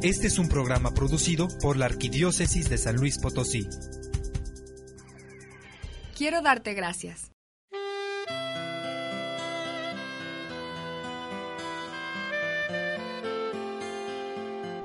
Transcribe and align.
Este 0.00 0.28
es 0.28 0.38
un 0.38 0.48
programa 0.48 0.94
producido 0.94 1.48
por 1.60 1.76
la 1.76 1.86
Arquidiócesis 1.86 2.70
de 2.70 2.78
San 2.78 2.94
Luis 2.94 3.18
Potosí. 3.18 3.66
Quiero 6.16 6.40
darte 6.40 6.72
gracias. 6.74 7.32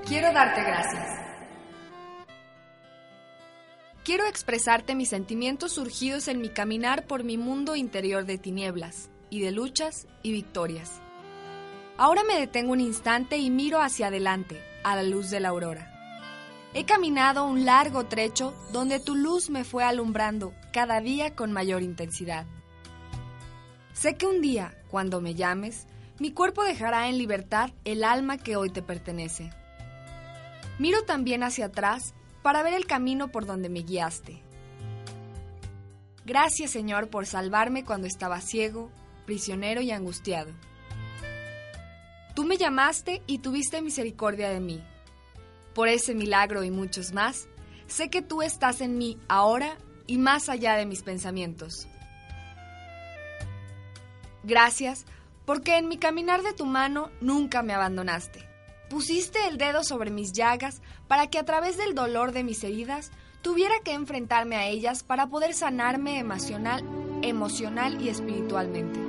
Quiero 0.07 0.33
darte 0.33 0.63
gracias. 0.63 1.19
Quiero 4.03 4.25
expresarte 4.25 4.95
mis 4.95 5.09
sentimientos 5.09 5.73
surgidos 5.73 6.27
en 6.27 6.41
mi 6.41 6.49
caminar 6.49 7.05
por 7.05 7.23
mi 7.23 7.37
mundo 7.37 7.75
interior 7.75 8.25
de 8.25 8.39
tinieblas 8.39 9.11
y 9.29 9.41
de 9.41 9.51
luchas 9.51 10.07
y 10.23 10.31
victorias. 10.31 11.03
Ahora 11.97 12.23
me 12.23 12.39
detengo 12.39 12.71
un 12.71 12.81
instante 12.81 13.37
y 13.37 13.51
miro 13.51 13.79
hacia 13.79 14.07
adelante, 14.07 14.72
a 14.83 14.95
la 14.95 15.03
luz 15.03 15.29
de 15.29 15.39
la 15.39 15.49
aurora. 15.49 15.89
He 16.73 16.85
caminado 16.85 17.45
un 17.45 17.65
largo 17.65 18.05
trecho 18.05 18.53
donde 18.71 18.99
tu 18.99 19.15
luz 19.15 19.49
me 19.49 19.63
fue 19.63 19.83
alumbrando 19.83 20.53
cada 20.71 21.01
día 21.01 21.35
con 21.35 21.51
mayor 21.51 21.83
intensidad. 21.83 22.45
Sé 23.93 24.15
que 24.15 24.25
un 24.25 24.41
día, 24.41 24.75
cuando 24.89 25.21
me 25.21 25.35
llames, 25.35 25.85
mi 26.19 26.31
cuerpo 26.31 26.63
dejará 26.63 27.07
en 27.09 27.17
libertad 27.17 27.69
el 27.85 28.03
alma 28.03 28.37
que 28.37 28.55
hoy 28.55 28.69
te 28.69 28.81
pertenece. 28.81 29.51
Miro 30.79 31.03
también 31.03 31.43
hacia 31.43 31.65
atrás 31.65 32.15
para 32.41 32.63
ver 32.63 32.73
el 32.73 32.87
camino 32.87 33.29
por 33.29 33.45
donde 33.45 33.69
me 33.69 33.81
guiaste. 33.81 34.41
Gracias 36.25 36.71
Señor 36.71 37.09
por 37.09 37.25
salvarme 37.25 37.85
cuando 37.85 38.07
estaba 38.07 38.41
ciego, 38.41 38.89
prisionero 39.25 39.81
y 39.81 39.91
angustiado. 39.91 40.51
Tú 42.35 42.45
me 42.45 42.57
llamaste 42.57 43.21
y 43.27 43.39
tuviste 43.39 43.81
misericordia 43.81 44.49
de 44.49 44.59
mí. 44.59 44.83
Por 45.75 45.87
ese 45.87 46.15
milagro 46.15 46.63
y 46.63 46.71
muchos 46.71 47.13
más, 47.13 47.47
sé 47.87 48.09
que 48.09 48.21
tú 48.21 48.41
estás 48.41 48.81
en 48.81 48.97
mí 48.97 49.19
ahora 49.27 49.77
y 50.07 50.17
más 50.17 50.49
allá 50.49 50.75
de 50.75 50.85
mis 50.85 51.03
pensamientos. 51.03 51.87
Gracias 54.43 55.05
porque 55.45 55.77
en 55.77 55.87
mi 55.87 55.97
caminar 55.97 56.41
de 56.41 56.53
tu 56.53 56.65
mano 56.65 57.11
nunca 57.21 57.61
me 57.61 57.73
abandonaste. 57.73 58.47
Pusiste 58.89 59.47
el 59.47 59.57
dedo 59.57 59.83
sobre 59.83 60.11
mis 60.11 60.33
llagas 60.33 60.81
para 61.07 61.27
que 61.27 61.39
a 61.39 61.45
través 61.45 61.77
del 61.77 61.95
dolor 61.95 62.31
de 62.31 62.43
mis 62.43 62.63
heridas 62.63 63.11
tuviera 63.41 63.75
que 63.83 63.93
enfrentarme 63.93 64.55
a 64.55 64.67
ellas 64.67 65.03
para 65.03 65.27
poder 65.27 65.53
sanarme 65.53 66.17
emocional, 66.17 66.83
emocional 67.21 68.01
y 68.01 68.09
espiritualmente. 68.09 69.02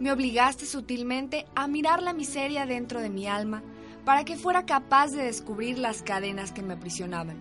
Me 0.00 0.12
obligaste 0.12 0.64
sutilmente 0.64 1.46
a 1.54 1.66
mirar 1.66 2.02
la 2.02 2.12
miseria 2.12 2.66
dentro 2.66 3.00
de 3.00 3.10
mi 3.10 3.26
alma 3.26 3.62
para 4.04 4.24
que 4.24 4.36
fuera 4.36 4.64
capaz 4.64 5.08
de 5.08 5.24
descubrir 5.24 5.78
las 5.78 6.02
cadenas 6.02 6.52
que 6.52 6.62
me 6.62 6.74
aprisionaban. 6.74 7.36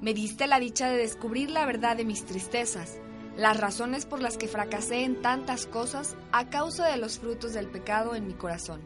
Me 0.00 0.14
diste 0.14 0.46
la 0.46 0.60
dicha 0.60 0.88
de 0.88 0.96
descubrir 0.96 1.50
la 1.50 1.66
verdad 1.66 1.96
de 1.96 2.04
mis 2.04 2.24
tristezas, 2.24 2.98
las 3.36 3.58
razones 3.58 4.06
por 4.06 4.20
las 4.20 4.36
que 4.36 4.48
fracasé 4.48 5.04
en 5.04 5.20
tantas 5.20 5.66
cosas 5.66 6.16
a 6.32 6.48
causa 6.48 6.86
de 6.86 6.96
los 6.96 7.18
frutos 7.18 7.52
del 7.52 7.68
pecado 7.68 8.14
en 8.14 8.26
mi 8.26 8.34
corazón. 8.34 8.80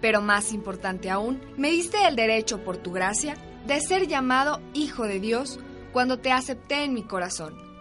Pero 0.00 0.20
más 0.20 0.52
importante 0.52 1.10
aún, 1.10 1.40
me 1.56 1.70
diste 1.70 2.06
el 2.06 2.16
derecho 2.16 2.64
por 2.64 2.76
tu 2.76 2.92
gracia 2.92 3.36
de 3.66 3.80
ser 3.80 4.06
llamado 4.06 4.60
Hijo 4.72 5.04
de 5.04 5.20
Dios 5.20 5.58
cuando 5.92 6.18
te 6.18 6.32
acepté 6.32 6.84
en 6.84 6.94
mi 6.94 7.02
corazón. 7.02 7.73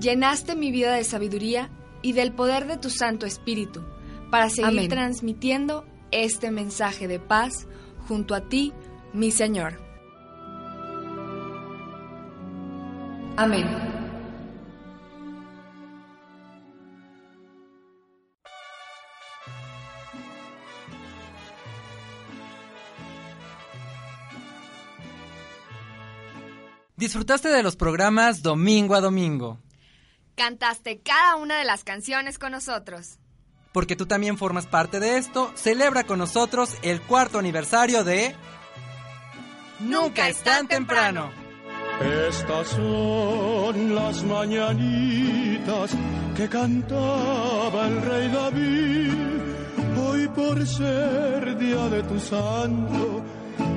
Llenaste 0.00 0.54
mi 0.54 0.70
vida 0.70 0.94
de 0.94 1.02
sabiduría 1.02 1.70
y 2.02 2.12
del 2.12 2.32
poder 2.32 2.66
de 2.66 2.76
tu 2.76 2.88
Santo 2.88 3.26
Espíritu 3.26 3.84
para 4.30 4.48
seguir 4.48 4.88
transmitiendo 4.88 5.84
este 6.12 6.50
mensaje 6.50 7.08
de 7.08 7.18
paz 7.18 7.66
junto 8.06 8.34
a 8.34 8.48
ti, 8.48 8.72
mi 9.12 9.30
Señor. 9.30 9.80
Amén. 13.36 13.66
Disfrutaste 26.96 27.48
de 27.48 27.62
los 27.62 27.76
programas 27.76 28.42
domingo 28.42 28.96
a 28.96 29.00
domingo. 29.00 29.58
Cantaste 30.38 31.00
cada 31.00 31.34
una 31.34 31.58
de 31.58 31.64
las 31.64 31.82
canciones 31.82 32.38
con 32.38 32.52
nosotros. 32.52 33.18
Porque 33.72 33.96
tú 33.96 34.06
también 34.06 34.38
formas 34.38 34.68
parte 34.68 35.00
de 35.00 35.18
esto, 35.18 35.50
celebra 35.56 36.04
con 36.04 36.20
nosotros 36.20 36.76
el 36.82 37.02
cuarto 37.02 37.40
aniversario 37.40 38.04
de... 38.04 38.36
Nunca 39.80 40.28
es 40.28 40.40
tan 40.44 40.68
temprano. 40.68 41.32
Estas 42.28 42.68
son 42.68 43.96
las 43.96 44.22
mañanitas 44.22 45.90
que 46.36 46.48
cantaba 46.48 47.88
el 47.88 48.02
rey 48.02 48.28
David. 48.28 49.12
Hoy 50.00 50.28
por 50.28 50.64
ser 50.64 51.58
día 51.58 51.88
de 51.88 52.02
tu 52.04 52.20
santo, 52.20 53.24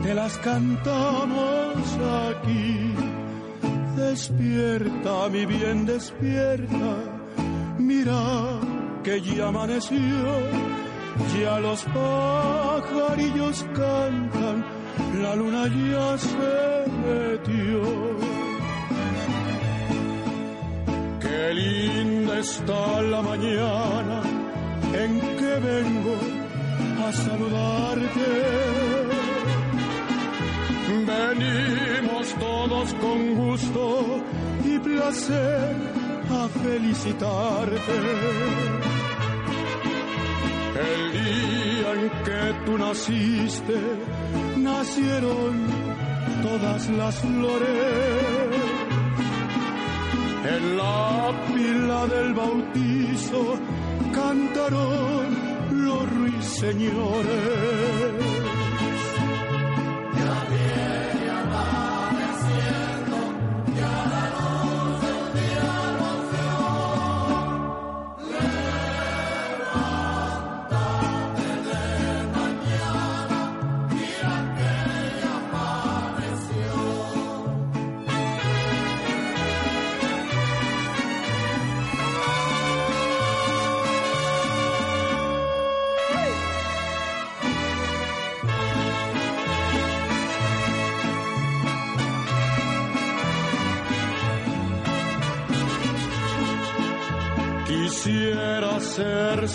te 0.04 0.14
las 0.14 0.38
cantamos 0.38 1.76
aquí. 2.30 3.11
Despierta, 4.10 5.30
mi 5.30 5.46
bien, 5.46 5.86
despierta. 5.86 6.92
Mira 7.78 8.60
que 9.04 9.22
ya 9.22 9.48
amaneció, 9.48 10.26
ya 11.38 11.60
los 11.60 11.84
pajarillos 11.84 13.64
cantan 13.76 14.66
la 15.22 15.36
luna 15.36 15.64
ya 15.68 16.18
se 16.18 16.86
metió. 17.06 17.82
Qué 21.20 21.54
linda 21.54 22.40
está 22.40 23.02
la 23.02 23.22
mañana 23.22 24.22
en 24.94 25.20
que 25.40 25.54
vengo 25.70 26.18
a 27.06 27.14
saludarte. 27.14 29.01
Venimos 30.92 32.36
todos 32.38 32.94
con 32.96 33.36
gusto 33.36 34.22
y 34.66 34.78
placer 34.80 35.74
a 36.30 36.50
felicitarte. 36.64 38.02
El 40.90 41.12
día 41.14 41.94
en 41.94 42.10
que 42.26 42.42
tú 42.66 42.78
naciste, 42.78 43.80
nacieron 44.58 45.66
todas 46.42 46.90
las 46.90 47.16
flores. 47.20 48.52
En 50.44 50.78
la 50.78 51.32
pila 51.54 52.08
del 52.08 52.34
bautizo 52.34 53.60
cantaron 54.14 55.38
los 55.72 56.10
ruiseñores. 56.18 58.31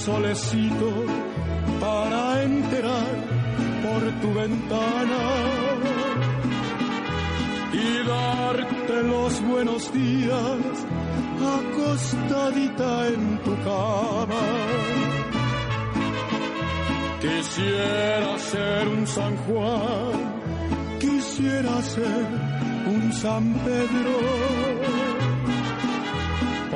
Solecito 0.07 0.91
para 1.81 2.45
enterar 2.45 3.15
por 3.85 4.03
tu 4.21 4.29
ventana 4.41 5.25
y 7.73 7.89
darte 8.07 9.03
los 9.03 9.33
buenos 9.51 9.93
días 9.93 10.71
acostadita 11.59 13.09
en 13.09 13.39
tu 13.45 13.53
cama. 13.69 14.45
Quisiera 17.21 18.39
ser 18.39 18.89
un 18.97 19.07
San 19.09 19.37
Juan, 19.45 20.17
quisiera 21.01 21.83
ser 21.83 22.27
un 22.95 23.13
San 23.13 23.45
Pedro 23.67 24.17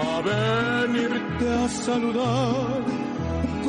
a 0.09 0.15
venirte 0.31 1.47
a 1.65 1.69
saludar 1.69 3.00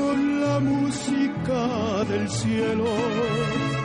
con 0.02 0.42
la 0.42 0.60
música 0.60 2.04
del 2.10 2.30
cielo. 2.30 3.81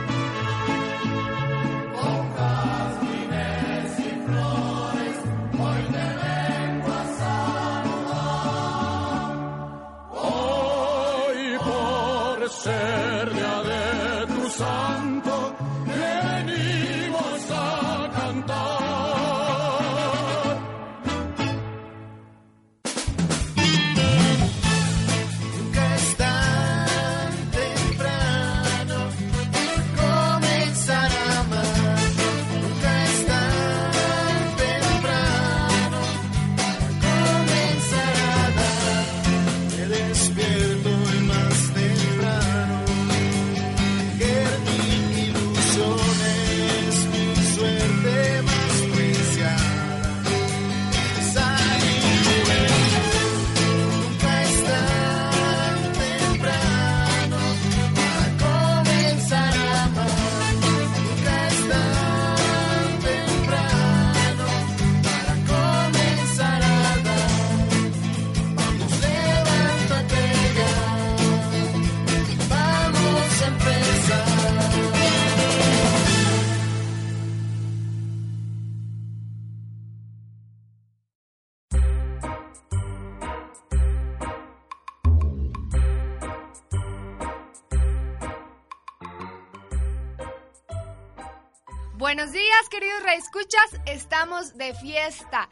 Queridos 92.69 93.03
reescuchas. 93.03 93.81
Estamos 93.85 94.57
de 94.57 94.73
fiesta. 94.73 95.49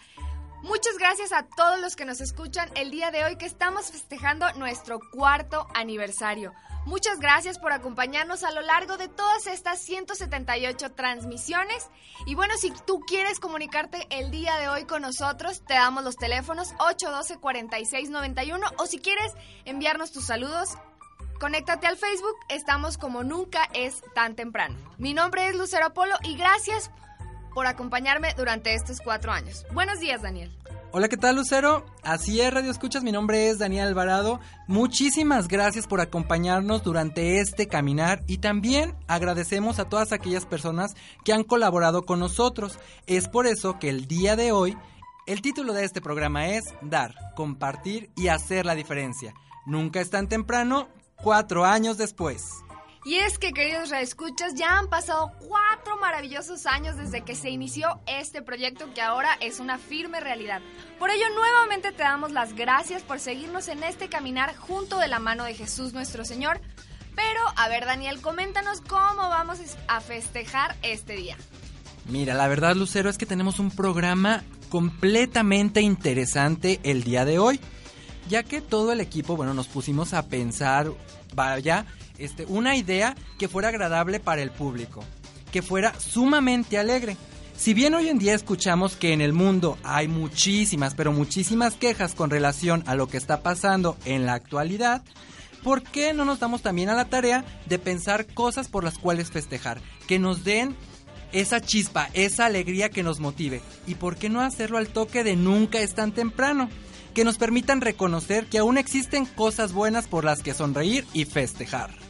Muchas 0.63 0.97
gracias 0.97 1.31
a 1.31 1.44
todos 1.44 1.79
los 1.79 1.95
que 1.95 2.06
nos 2.06 2.21
escuchan 2.21 2.69
el 2.75 2.89
día 2.89 3.12
de 3.12 3.23
hoy 3.23 3.38
que 3.38 3.45
estamos 3.45 3.91
festejando 3.91 4.51
nuestro 4.53 5.00
cuarto 5.12 5.67
aniversario. 5.73 6.53
Muchas 6.85 7.19
gracias 7.19 7.59
por 7.59 7.71
acompañarnos 7.71 8.44
a 8.44 8.51
lo 8.51 8.62
largo 8.62 8.97
de 8.97 9.07
todas 9.07 9.47
estas 9.47 9.79
178 9.79 10.94
transmisiones. 10.94 11.89
Y 12.25 12.35
bueno, 12.35 12.56
si 12.57 12.71
tú 12.71 13.00
quieres 13.01 13.39
comunicarte 13.39 14.07
el 14.09 14.31
día 14.31 14.57
de 14.57 14.68
hoy 14.68 14.85
con 14.85 15.01
nosotros, 15.01 15.63
te 15.65 15.75
damos 15.75 16.03
los 16.03 16.18
teléfonos 16.18 16.73
812-4691 16.75 18.73
o 18.77 18.85
si 18.88 19.00
quieres 19.00 19.33
enviarnos 19.65 20.11
tus 20.11 20.25
saludos, 20.25 20.77
Conéctate 21.39 21.85
al 21.88 21.97
Facebook, 21.97 22.38
estamos 22.47 22.97
como 22.97 23.23
nunca 23.23 23.69
es 23.73 24.01
tan 24.13 24.35
temprano. 24.35 24.77
Mi 24.97 25.13
nombre 25.13 25.50
es 25.50 25.56
Lucero 25.56 25.94
Polo 25.94 26.15
y 26.23 26.38
gracias 26.38 26.91
por 27.56 27.66
acompañarme 27.66 28.36
durante 28.36 28.75
estos 28.75 29.00
cuatro 29.00 29.31
años. 29.31 29.66
Buenos 29.74 30.00
días, 30.00 30.22
Daniel. 30.22 30.52
Hola, 30.92 31.07
¿qué 31.10 31.18
tal, 31.18 31.38
Lucero? 31.38 31.86
Así 32.04 32.40
es, 32.40 32.54
Radio 32.54 32.69
Escuchas, 32.69 33.04
mi 33.04 33.12
nombre 33.12 33.50
es 33.50 33.57
Daniel 33.57 33.88
Alvarado. 33.88 34.40
Muchísimas 34.68 35.48
gracias 35.48 35.88
por 35.88 36.02
acompañarnos 36.02 36.84
durante 36.84 37.40
este 37.40 37.68
caminar 37.68 38.24
y 38.28 38.38
también 38.38 38.94
agradecemos 39.07 39.80
a 39.80 39.90
todas 39.90 40.12
aquellas 40.12 40.46
personas 40.46 40.96
que 41.24 41.34
han 41.34 41.44
colaborado 41.44 42.06
con 42.06 42.19
nosotros. 42.19 42.78
Es 43.07 43.30
por 43.30 43.48
eso 43.48 43.80
que 43.80 43.90
el 43.90 44.06
día 44.06 44.36
de 44.36 44.52
hoy, 44.52 44.78
el 45.25 45.42
título 45.42 45.74
de 45.74 45.86
este 45.86 46.02
programa 46.02 46.48
es 46.50 46.66
Dar, 46.81 47.16
Compartir 47.36 48.10
y 48.18 48.28
Hacer 48.28 48.66
la 48.66 48.75
Diferencia. 48.75 49.34
Nunca 49.66 50.02
es 50.02 50.10
tan 50.10 50.28
temprano, 50.28 50.90
cuatro 51.16 51.66
años 51.66 51.98
después. 51.98 52.64
Y 53.06 53.18
es 53.18 53.38
que, 53.38 53.54
queridos 53.54 53.92
reescuchas, 53.92 54.56
ya 54.56 54.80
han 54.80 54.90
pasado 54.90 55.31
cuatro 55.48 55.96
maravillosos 56.02 56.66
años 56.66 56.98
desde 56.98 57.22
que 57.22 57.36
se 57.36 57.52
inició 57.52 58.00
este 58.07 58.42
proyecto 58.42 58.92
que 58.96 59.02
ahora 59.04 59.30
es 59.42 59.60
una 59.60 59.78
firme 59.78 60.19
realidad. 60.19 60.60
Por 60.98 61.12
ello, 61.12 61.25
nuevamente 61.36 61.92
te 61.92 62.02
damos 62.02 62.31
las 62.31 62.56
gracias 62.56 63.04
por 63.04 63.19
seguirnos 63.19 63.68
en 63.68 63.84
este 63.84 64.10
caminar 64.10 64.56
junto 64.56 64.98
de 64.98 65.07
la 65.07 65.19
mano 65.19 65.44
de 65.44 65.54
Jesús 65.54 65.94
nuestro 65.94 66.25
Señor. 66.25 66.60
Pero, 67.16 67.42
a 67.56 67.69
ver, 67.69 67.86
Daniel, 67.86 68.22
coméntanos 68.22 68.81
cómo 68.81 69.30
vamos 69.30 69.60
a 69.88 70.02
festejar 70.02 70.75
este 70.81 71.16
día. 71.16 71.38
Mira, 72.10 72.34
la 72.34 72.48
verdad, 72.48 72.75
Lucero, 72.75 73.12
es 73.12 73.19
que 73.19 73.28
tenemos 73.28 73.60
un 73.60 73.69
programa 73.69 74.44
completamente 74.69 75.80
interesante 75.81 76.80
el 76.81 77.04
día 77.04 77.24
de 77.24 77.38
hoy, 77.38 77.60
ya 78.30 78.42
que 78.42 78.62
todo 78.62 78.92
el 78.94 79.00
equipo, 79.00 79.36
bueno, 79.36 79.54
nos 79.54 79.68
pusimos 79.68 80.16
a 80.16 80.28
pensar, 80.28 80.92
vaya, 81.36 81.86
este, 82.17 82.45
una 82.45 82.75
idea 82.75 83.15
que 83.38 83.47
fuera 83.47 83.69
agradable 83.69 84.19
para 84.19 84.41
el 84.41 84.51
público, 84.51 85.03
que 85.51 85.62
fuera 85.62 85.94
sumamente 86.00 86.77
alegre. 86.77 87.17
Si 87.57 87.73
bien 87.73 87.94
hoy 87.94 88.09
en 88.09 88.19
día 88.19 88.35
escuchamos 88.35 88.97
que 88.97 89.13
en 89.13 89.21
el 89.21 89.31
mundo 89.31 89.77
hay 89.83 90.07
muchísimas, 90.07 90.94
pero 90.94 91.13
muchísimas 91.13 91.75
quejas 91.75 92.13
con 92.13 92.29
relación 92.29 92.83
a 92.85 92.95
lo 92.95 93.07
que 93.07 93.17
está 93.17 93.41
pasando 93.41 93.97
en 94.03 94.25
la 94.25 94.33
actualidad, 94.33 95.03
¿por 95.63 95.81
qué 95.81 96.13
no 96.13 96.25
nos 96.25 96.39
damos 96.39 96.62
también 96.62 96.89
a 96.89 96.95
la 96.95 97.06
tarea 97.06 97.45
de 97.65 97.79
pensar 97.79 98.25
cosas 98.27 98.68
por 98.68 98.83
las 98.83 98.97
cuales 98.97 99.31
festejar? 99.31 99.79
Que 100.06 100.19
nos 100.19 100.44
den 100.44 100.75
esa 101.31 101.61
chispa, 101.61 102.09
esa 102.13 102.45
alegría 102.45 102.89
que 102.89 103.03
nos 103.03 103.19
motive. 103.19 103.61
¿Y 103.88 103.95
por 103.95 104.18
qué 104.18 104.29
no 104.29 104.41
hacerlo 104.41 104.77
al 104.77 104.89
toque 104.89 105.23
de 105.23 105.35
nunca 105.35 105.79
es 105.79 105.95
tan 105.95 106.11
temprano? 106.11 106.69
Que 107.13 107.23
nos 107.23 107.38
permitan 107.38 107.81
reconocer 107.81 108.47
que 108.47 108.57
aún 108.57 108.77
existen 108.77 109.25
cosas 109.25 109.71
buenas 109.71 110.07
por 110.07 110.25
las 110.25 110.41
que 110.41 110.54
sonreír 110.54 111.06
y 111.13 111.25
festejar. 111.25 112.05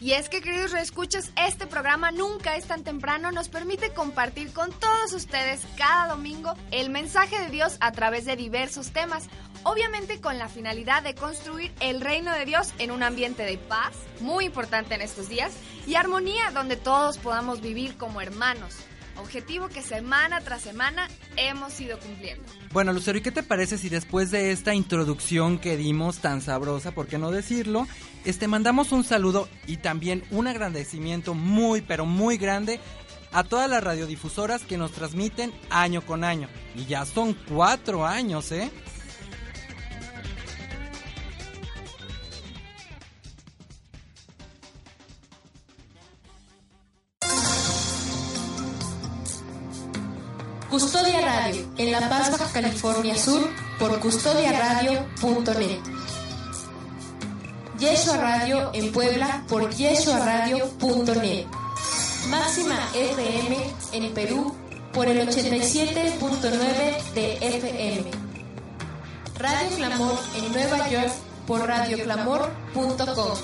Y 0.00 0.12
es 0.12 0.28
que, 0.28 0.40
queridos 0.40 0.72
reescuchas, 0.72 1.30
este 1.36 1.66
programa 1.66 2.10
Nunca 2.10 2.56
es 2.56 2.66
tan 2.66 2.84
temprano 2.84 3.32
nos 3.32 3.48
permite 3.48 3.92
compartir 3.92 4.52
con 4.52 4.70
todos 4.72 5.12
ustedes 5.12 5.62
cada 5.76 6.08
domingo 6.08 6.54
el 6.70 6.90
mensaje 6.90 7.38
de 7.40 7.50
Dios 7.50 7.76
a 7.80 7.92
través 7.92 8.24
de 8.24 8.36
diversos 8.36 8.90
temas, 8.90 9.28
obviamente 9.62 10.20
con 10.20 10.38
la 10.38 10.48
finalidad 10.48 11.02
de 11.02 11.14
construir 11.14 11.72
el 11.80 12.00
reino 12.00 12.32
de 12.32 12.44
Dios 12.44 12.74
en 12.78 12.90
un 12.90 13.02
ambiente 13.02 13.44
de 13.44 13.56
paz, 13.56 13.94
muy 14.20 14.44
importante 14.44 14.94
en 14.94 15.00
estos 15.00 15.28
días, 15.28 15.52
y 15.86 15.94
armonía 15.94 16.50
donde 16.52 16.76
todos 16.76 17.18
podamos 17.18 17.60
vivir 17.60 17.96
como 17.96 18.20
hermanos. 18.20 18.74
Objetivo 19.16 19.68
que 19.68 19.82
semana 19.82 20.40
tras 20.40 20.62
semana 20.62 21.08
hemos 21.36 21.80
ido 21.80 21.98
cumpliendo. 21.98 22.44
Bueno, 22.72 22.92
Lucero, 22.92 23.18
¿y 23.18 23.20
qué 23.20 23.30
te 23.30 23.42
parece 23.42 23.78
si 23.78 23.88
después 23.88 24.30
de 24.30 24.50
esta 24.50 24.74
introducción 24.74 25.58
que 25.58 25.76
dimos 25.76 26.18
tan 26.18 26.40
sabrosa, 26.40 26.92
por 26.92 27.06
qué 27.06 27.18
no 27.18 27.30
decirlo, 27.30 27.86
este 28.24 28.48
mandamos 28.48 28.92
un 28.92 29.04
saludo 29.04 29.48
y 29.66 29.76
también 29.76 30.24
un 30.30 30.46
agradecimiento 30.46 31.34
muy 31.34 31.80
pero 31.80 32.06
muy 32.06 32.36
grande 32.36 32.80
a 33.32 33.44
todas 33.44 33.68
las 33.68 33.82
radiodifusoras 33.82 34.62
que 34.62 34.78
nos 34.78 34.92
transmiten 34.92 35.52
año 35.68 36.02
con 36.02 36.24
año. 36.24 36.48
Y 36.74 36.86
ya 36.86 37.04
son 37.04 37.34
cuatro 37.34 38.06
años, 38.06 38.50
¿eh? 38.52 38.70
Custodia 50.74 51.20
Radio, 51.20 51.62
en 51.78 51.92
La 51.92 52.08
Paz, 52.08 52.32
Baja 52.32 52.50
California 52.52 53.16
Sur, 53.16 53.48
por 53.78 54.00
custodiaradio.net. 54.00 55.78
Yeshua 57.78 58.16
Radio 58.16 58.72
en 58.74 58.90
Puebla, 58.90 59.44
por 59.48 59.72
yeshuaradio.net. 59.72 61.46
Máxima 62.28 62.76
FM 62.92 63.56
en 63.92 64.14
Perú, 64.14 64.52
por 64.92 65.06
el 65.06 65.28
87.9 65.28 67.12
de 67.14 67.34
FM. 67.34 68.10
Radio 69.38 69.76
Clamor 69.76 70.18
en 70.34 70.52
Nueva 70.52 70.88
York, 70.88 71.12
por 71.46 71.68
radioclamor.com. 71.68 73.38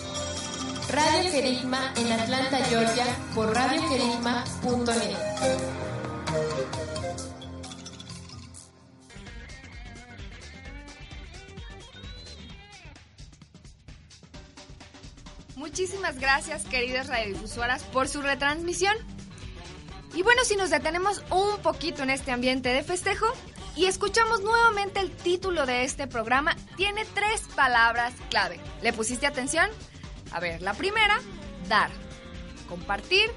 Radio 0.91 1.31
Querigma 1.31 1.93
en 1.95 2.11
Atlanta, 2.11 2.57
Georgia, 2.69 3.07
por 3.37 3.55
radioquerigma.net. 3.55 5.90
Muchísimas 15.57 16.19
gracias, 16.19 16.65
queridas 16.65 17.07
radiodifusoras, 17.07 17.85
por 17.85 18.09
su 18.09 18.23
retransmisión. 18.23 18.97
Y 20.15 20.23
bueno, 20.23 20.43
si 20.45 20.57
nos 20.57 20.71
detenemos 20.71 21.23
un 21.31 21.59
poquito 21.63 22.03
en 22.03 22.11
este 22.11 22.33
ambiente 22.33 22.71
de 22.71 22.83
festejo 22.83 23.27
y 23.77 23.87
escuchamos 23.87 24.41
nuevamente 24.41 25.01
el 25.01 25.11
título 25.11 25.67
de 25.67 25.85
este 25.85 26.07
programa, 26.07 26.57
tiene 26.77 27.05
tres 27.15 27.43
palabras 27.55 28.15
clave. 28.31 28.59
¿Le 28.83 28.93
pusiste 28.93 29.27
atención? 29.27 29.71
A 30.33 30.41
ver, 30.41 30.61
la 30.61 30.75
primera, 30.75 31.21
dar, 31.69 31.91
compartir 32.69 33.31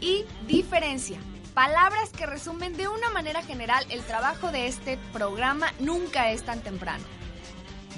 y 0.00 0.24
diferencia. 0.46 1.18
Palabras 1.54 2.10
que 2.10 2.26
resumen 2.26 2.76
de 2.76 2.88
una 2.88 3.10
manera 3.10 3.40
general 3.40 3.86
el 3.88 4.02
trabajo 4.02 4.50
de 4.50 4.66
este 4.66 4.98
programa 5.12 5.72
Nunca 5.78 6.32
es 6.32 6.44
tan 6.44 6.60
temprano. 6.60 7.04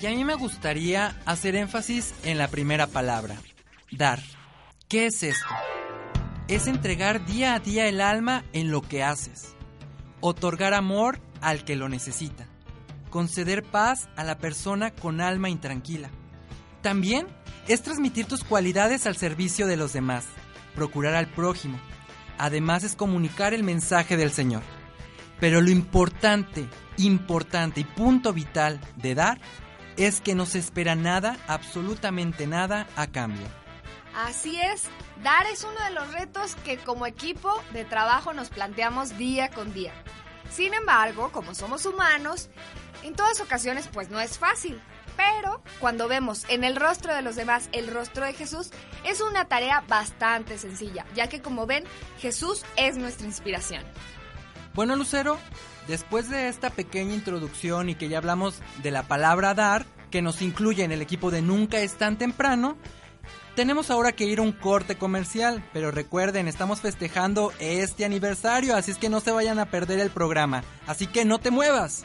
Y 0.01 0.05
a 0.05 0.11
mí 0.11 0.25
me 0.25 0.35
gustaría 0.35 1.19
hacer 1.25 1.57
énfasis 1.57 2.15
en 2.23 2.37
la 2.37 2.49
primera 2.49 2.87
palabra, 2.87 3.37
dar. 3.91 4.21
¿Qué 4.89 5.07
es 5.07 5.23
esto? 5.23 5.49
Es 6.49 6.67
entregar 6.67 7.25
día 7.25 7.55
a 7.55 7.61
día 7.61 7.89
el 7.89 8.03
alma 8.03 8.45
en 8.53 8.71
lo 8.71 8.83
que 8.83 9.03
haces. 9.03 9.55
Otorgar 10.21 10.75
amor 10.75 11.19
al 11.41 11.65
que 11.65 11.77
lo 11.77 11.89
necesita. 11.89 12.47
Conceder 13.09 13.63
paz 13.63 14.11
a 14.17 14.25
la 14.25 14.37
persona 14.37 14.91
con 14.91 15.23
alma 15.23 15.49
intranquila. 15.49 16.11
También 16.83 17.27
es 17.69 17.83
transmitir 17.83 18.27
tus 18.27 18.45
cualidades 18.45 19.07
al 19.07 19.17
servicio 19.17 19.67
de 19.67 19.79
los 19.79 19.95
demás. 19.95 20.27
Procurar 20.75 21.15
al 21.15 21.29
prójimo. 21.29 21.81
Además 22.39 22.85
es 22.85 22.97
comunicar 22.97 23.55
el 23.55 23.63
mensaje 23.63 24.17
del 24.17 24.31
Señor. 24.31 24.63
Pero 25.41 25.61
lo 25.61 25.71
importante, 25.71 26.67
importante 26.97 27.81
y 27.81 27.85
punto 27.85 28.33
vital 28.33 28.81
de 28.97 29.15
dar 29.15 29.39
es 29.97 30.21
que 30.21 30.35
no 30.35 30.47
se 30.47 30.59
espera 30.59 30.95
nada, 30.95 31.37
absolutamente 31.47 32.47
nada 32.47 32.87
a 32.97 33.07
cambio. 33.07 33.47
Así 34.15 34.61
es, 34.61 34.85
dar 35.23 35.47
es 35.47 35.63
uno 35.65 35.79
de 35.85 35.91
los 35.91 36.13
retos 36.13 36.57
que 36.65 36.79
como 36.79 37.07
equipo 37.07 37.53
de 37.73 37.85
trabajo 37.85 38.33
nos 38.33 38.49
planteamos 38.49 39.19
día 39.19 39.51
con 39.51 39.75
día. 39.75 39.93
Sin 40.51 40.73
embargo, 40.75 41.31
como 41.33 41.55
somos 41.55 41.85
humanos, 41.85 42.49
en 43.03 43.15
todas 43.15 43.41
ocasiones 43.41 43.89
pues 43.93 44.11
no 44.11 44.21
es 44.21 44.39
fácil. 44.39 44.81
Pero 45.17 45.63
cuando 45.81 46.09
vemos 46.09 46.45
en 46.49 46.65
el 46.65 46.77
rostro 46.77 47.15
de 47.15 47.23
los 47.23 47.37
demás 47.37 47.69
el 47.73 47.89
rostro 47.89 48.25
de 48.25 48.33
Jesús, 48.33 48.71
es 49.05 49.21
una 49.21 49.47
tarea 49.47 49.83
bastante 49.89 50.59
sencilla, 50.59 51.07
ya 51.15 51.29
que 51.29 51.41
como 51.41 51.67
ven, 51.67 51.85
Jesús 52.19 52.65
es 52.77 52.97
nuestra 52.97 53.27
inspiración. 53.27 53.83
Bueno, 54.75 54.95
Lucero, 54.95 55.39
después 55.89 56.29
de 56.29 56.49
esta 56.49 56.71
pequeña 56.71 57.15
introducción 57.15 57.89
y 57.89 57.95
que 57.95 58.09
ya 58.09 58.19
hablamos 58.19 58.61
de 58.83 58.91
la 58.91 59.05
palabra 59.05 59.55
dar, 59.55 59.87
que 60.11 60.23
nos 60.23 60.43
incluye 60.43 60.85
en 60.85 60.93
el 60.93 61.03
equipo 61.03 61.31
de 61.31 61.43
Nunca 61.43 61.79
es 61.79 61.95
tan 61.95 62.19
temprano, 62.19 62.77
tenemos 63.57 63.91
ahora 63.91 64.13
que 64.13 64.27
ir 64.27 64.39
a 64.39 64.43
un 64.43 64.53
corte 64.53 64.97
comercial, 64.97 65.65
pero 65.73 65.91
recuerden, 65.91 66.47
estamos 66.47 66.83
festejando 66.83 67.53
este 67.59 68.05
aniversario, 68.05 68.77
así 68.77 68.91
es 68.91 68.99
que 68.99 69.09
no 69.09 69.21
se 69.21 69.33
vayan 69.33 69.59
a 69.59 69.71
perder 69.71 69.99
el 69.99 70.11
programa, 70.11 70.63
así 70.87 71.07
que 71.07 71.25
no 71.25 71.39
te 71.39 71.51
muevas. 71.51 72.05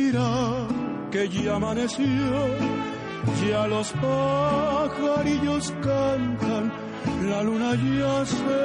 Mira 0.00 0.66
que 1.12 1.28
ya 1.28 1.56
amaneció, 1.56 2.32
ya 3.44 3.66
los 3.66 3.88
pajarillos 4.04 5.64
cantan, 5.82 6.72
la 7.30 7.42
luna 7.42 7.72
ya 7.98 8.24
se 8.24 8.62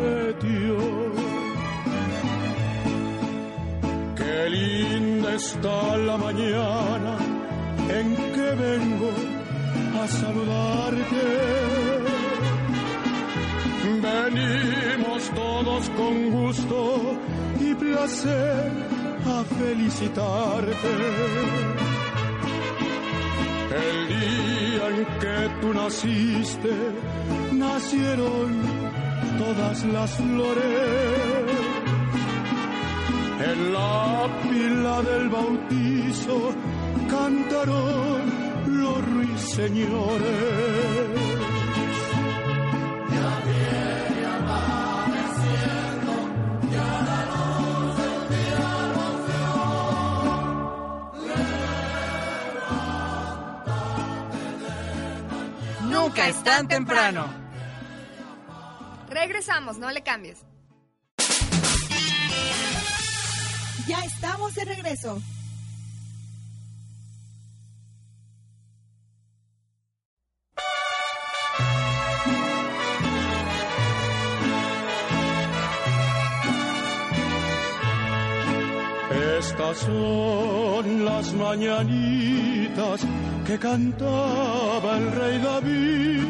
metió. 0.00 0.76
Qué 4.18 4.50
linda 4.56 5.34
está 5.34 5.96
la 6.08 6.16
mañana 6.16 7.12
en 7.98 8.06
que 8.34 8.48
vengo 8.64 9.12
a 10.00 10.08
saludarte. 10.20 11.26
Venimos 14.08 15.22
todos 15.42 15.90
con 15.90 16.30
gusto 16.30 17.18
y 17.60 17.74
placer 17.74 18.97
a 19.28 19.44
felicitarte. 19.44 20.94
El 23.86 24.08
día 24.08 24.88
en 24.88 25.04
que 25.20 25.38
tú 25.60 25.68
naciste, 25.74 26.74
nacieron 27.52 28.48
todas 29.38 29.84
las 29.84 30.10
flores. 30.14 31.28
En 33.50 33.72
la 33.72 34.26
pila 34.42 35.02
del 35.02 35.28
bautizo 35.28 36.52
cantaron 37.08 38.22
los 38.66 38.98
ruiseñores. 39.14 41.27
Nunca 56.18 56.30
es 56.30 56.42
tan 56.42 56.66
temprano. 56.66 57.28
Regresamos, 59.08 59.78
no 59.78 59.88
le 59.92 60.02
cambies. 60.02 60.40
Ya 63.86 64.04
estamos 64.04 64.52
de 64.56 64.64
regreso. 64.64 65.22
Son 79.74 81.04
las 81.04 81.34
mañanitas 81.34 83.00
que 83.46 83.58
cantaba 83.58 84.96
el 84.96 85.12
rey 85.12 85.38
David. 85.38 86.22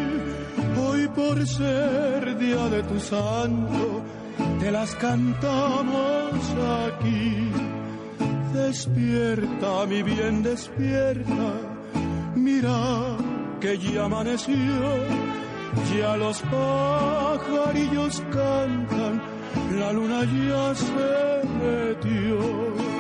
Hoy 0.77 1.09
por 1.09 1.47
ser 1.47 2.37
día 2.37 2.69
de 2.69 2.83
tu 2.83 2.99
santo, 2.99 4.03
te 4.59 4.73
las 4.73 4.95
cantamos 4.97 6.33
aquí. 6.87 7.51
Despierta, 8.53 9.87
mi 9.87 10.03
bien, 10.03 10.43
despierta. 10.43 11.53
Mira 12.35 13.17
que 13.61 13.79
ya 13.79 14.07
amaneció, 14.07 14.55
ya 15.95 16.17
los 16.17 16.41
pajarillos 16.43 18.21
cantan, 18.33 19.23
la 19.79 19.93
luna 19.93 20.25
ya 20.25 20.75
se 20.75 21.49
metió. 21.61 22.98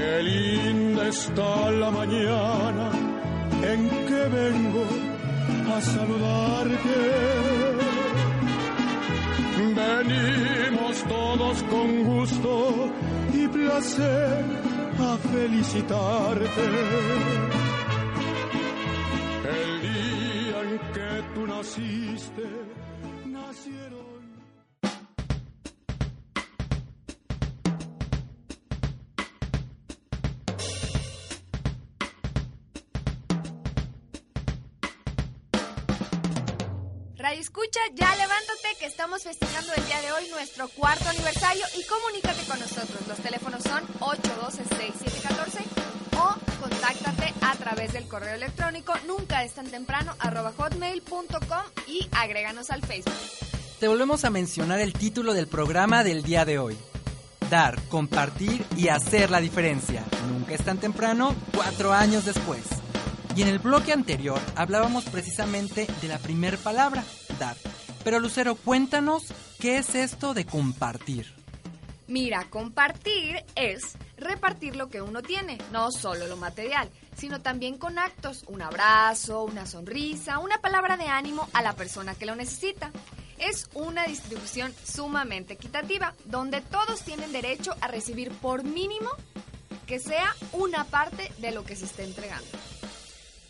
Qué 0.00 0.22
linda 0.22 1.08
está 1.08 1.70
la 1.72 1.90
mañana 1.90 2.86
en 3.72 3.80
que 4.08 4.22
vengo 4.38 4.86
a 5.74 5.80
saludarte. 5.92 7.00
Venimos 9.82 10.94
todos 11.16 11.62
con 11.64 11.88
gusto 12.04 12.90
y 13.34 13.46
placer 13.48 14.42
a 15.10 15.18
felicitarte. 15.34 16.66
El 19.58 19.70
día 19.88 20.58
en 20.66 20.78
que 20.94 21.12
tú 21.34 21.46
naciste, 21.46 22.46
nacieron. 23.26 23.99
Escucha, 37.50 37.80
ya 37.96 38.14
levántate 38.14 38.76
que 38.78 38.86
estamos 38.86 39.24
festejando 39.24 39.72
el 39.74 39.84
día 39.84 40.00
de 40.02 40.12
hoy 40.12 40.28
nuestro 40.30 40.68
cuarto 40.68 41.08
aniversario 41.08 41.64
y 41.76 41.84
comunícate 41.84 42.44
con 42.44 42.60
nosotros. 42.60 43.08
Los 43.08 43.18
teléfonos 43.18 43.64
son 43.64 43.88
812-6714 43.98 45.64
o 46.16 46.60
contáctate 46.60 47.34
a 47.40 47.56
través 47.56 47.92
del 47.92 48.06
correo 48.06 48.36
electrónico 48.36 48.94
nunca 49.04 49.42
es 49.42 49.54
tan 49.54 49.66
temprano 49.66 50.14
hotmail.com 50.58 51.64
y 51.88 52.08
agréganos 52.12 52.70
al 52.70 52.82
Facebook. 52.82 53.14
Te 53.80 53.88
volvemos 53.88 54.24
a 54.24 54.30
mencionar 54.30 54.78
el 54.78 54.92
título 54.92 55.34
del 55.34 55.48
programa 55.48 56.04
del 56.04 56.22
día 56.22 56.44
de 56.44 56.60
hoy. 56.60 56.78
Dar, 57.50 57.82
compartir 57.88 58.64
y 58.76 58.86
hacer 58.90 59.28
la 59.28 59.40
diferencia. 59.40 60.04
Nunca 60.28 60.54
es 60.54 60.64
tan 60.64 60.78
temprano, 60.78 61.34
cuatro 61.52 61.92
años 61.92 62.24
después. 62.24 62.62
Y 63.34 63.42
en 63.42 63.48
el 63.48 63.58
bloque 63.58 63.92
anterior 63.92 64.38
hablábamos 64.54 65.04
precisamente 65.04 65.88
de 66.00 66.08
la 66.08 66.18
primer 66.18 66.56
palabra, 66.58 67.04
Pero 68.04 68.20
Lucero, 68.20 68.54
cuéntanos 68.54 69.32
qué 69.58 69.78
es 69.78 69.94
esto 69.94 70.34
de 70.34 70.46
compartir. 70.46 71.32
Mira, 72.06 72.46
compartir 72.50 73.44
es 73.54 73.96
repartir 74.16 74.74
lo 74.74 74.88
que 74.88 75.00
uno 75.00 75.22
tiene, 75.22 75.58
no 75.70 75.92
solo 75.92 76.26
lo 76.26 76.36
material, 76.36 76.90
sino 77.16 77.40
también 77.40 77.78
con 77.78 77.98
actos, 77.98 78.44
un 78.48 78.62
abrazo, 78.62 79.44
una 79.44 79.64
sonrisa, 79.64 80.38
una 80.38 80.58
palabra 80.60 80.96
de 80.96 81.06
ánimo 81.06 81.48
a 81.52 81.62
la 81.62 81.74
persona 81.74 82.14
que 82.14 82.26
lo 82.26 82.34
necesita. 82.34 82.90
Es 83.38 83.68
una 83.74 84.06
distribución 84.06 84.74
sumamente 84.84 85.54
equitativa, 85.54 86.14
donde 86.24 86.60
todos 86.60 87.02
tienen 87.02 87.32
derecho 87.32 87.74
a 87.80 87.88
recibir 87.88 88.32
por 88.32 88.64
mínimo 88.64 89.10
que 89.86 89.98
sea 89.98 90.34
una 90.52 90.84
parte 90.84 91.32
de 91.38 91.52
lo 91.52 91.64
que 91.64 91.76
se 91.76 91.84
está 91.84 92.02
entregando. 92.02 92.46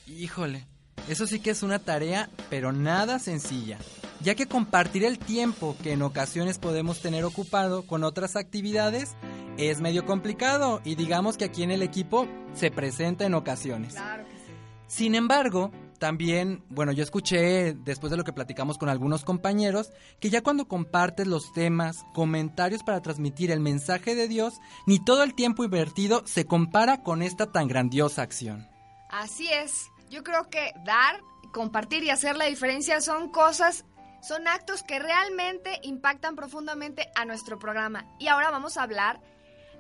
Híjole, 0.07 0.67
eso 1.11 1.26
sí 1.26 1.40
que 1.40 1.50
es 1.50 1.62
una 1.62 1.79
tarea, 1.81 2.31
pero 2.49 2.73
nada 2.73 3.19
sencilla, 3.19 3.79
ya 4.21 4.35
que 4.35 4.47
compartir 4.47 5.05
el 5.05 5.19
tiempo 5.19 5.76
que 5.83 5.93
en 5.93 6.02
ocasiones 6.02 6.59
podemos 6.59 7.00
tener 7.00 7.25
ocupado 7.25 7.87
con 7.87 8.05
otras 8.05 8.37
actividades 8.37 9.17
es 9.57 9.81
medio 9.81 10.07
complicado 10.07 10.81
y 10.85 10.95
digamos 10.95 11.37
que 11.37 11.47
aquí 11.47 11.62
en 11.62 11.73
el 11.73 11.83
equipo 11.83 12.29
se 12.55 12.71
presenta 12.71 13.26
en 13.26 13.35
ocasiones. 13.35 13.95
Claro 13.95 14.25
que 14.25 14.37
sí. 14.37 14.52
Sin 14.87 15.14
embargo, 15.14 15.73
también, 15.99 16.64
bueno, 16.71 16.93
yo 16.93 17.02
escuché 17.02 17.75
después 17.75 18.11
de 18.11 18.17
lo 18.17 18.25
que 18.25 18.33
platicamos 18.33 18.79
con 18.79 18.88
algunos 18.88 19.25
compañeros, 19.25 19.90
que 20.19 20.31
ya 20.31 20.43
cuando 20.43 20.67
compartes 20.67 21.26
los 21.26 21.52
temas, 21.52 22.05
comentarios 22.14 22.83
para 22.83 23.02
transmitir 23.02 23.50
el 23.50 23.61
mensaje 23.61 24.14
de 24.14 24.26
Dios, 24.26 24.55
ni 24.87 24.99
todo 25.05 25.23
el 25.23 25.35
tiempo 25.35 25.62
invertido 25.62 26.23
se 26.25 26.47
compara 26.47 27.02
con 27.02 27.23
esta 27.23 27.52
tan 27.52 27.69
grandiosa 27.69 28.23
acción. 28.23 28.67
Así 29.11 29.49
es. 29.52 29.90
Yo 30.11 30.25
creo 30.25 30.50
que 30.50 30.73
dar, 30.85 31.21
compartir 31.52 32.02
y 32.02 32.11
hacer 32.11 32.37
la 32.37 32.47
diferencia 32.47 33.00
son 33.00 33.30
cosas, 33.30 33.85
son 34.23 34.49
actos 34.49 34.82
que 34.82 34.99
realmente 34.99 35.78
impactan 35.82 36.35
profundamente 36.37 37.11
a 37.15 37.25
nuestro 37.25 37.58
programa. 37.58 38.04
Y 38.19 38.26
ahora 38.28 38.50
vamos 38.50 38.76
a 38.76 38.82
hablar 38.82 39.21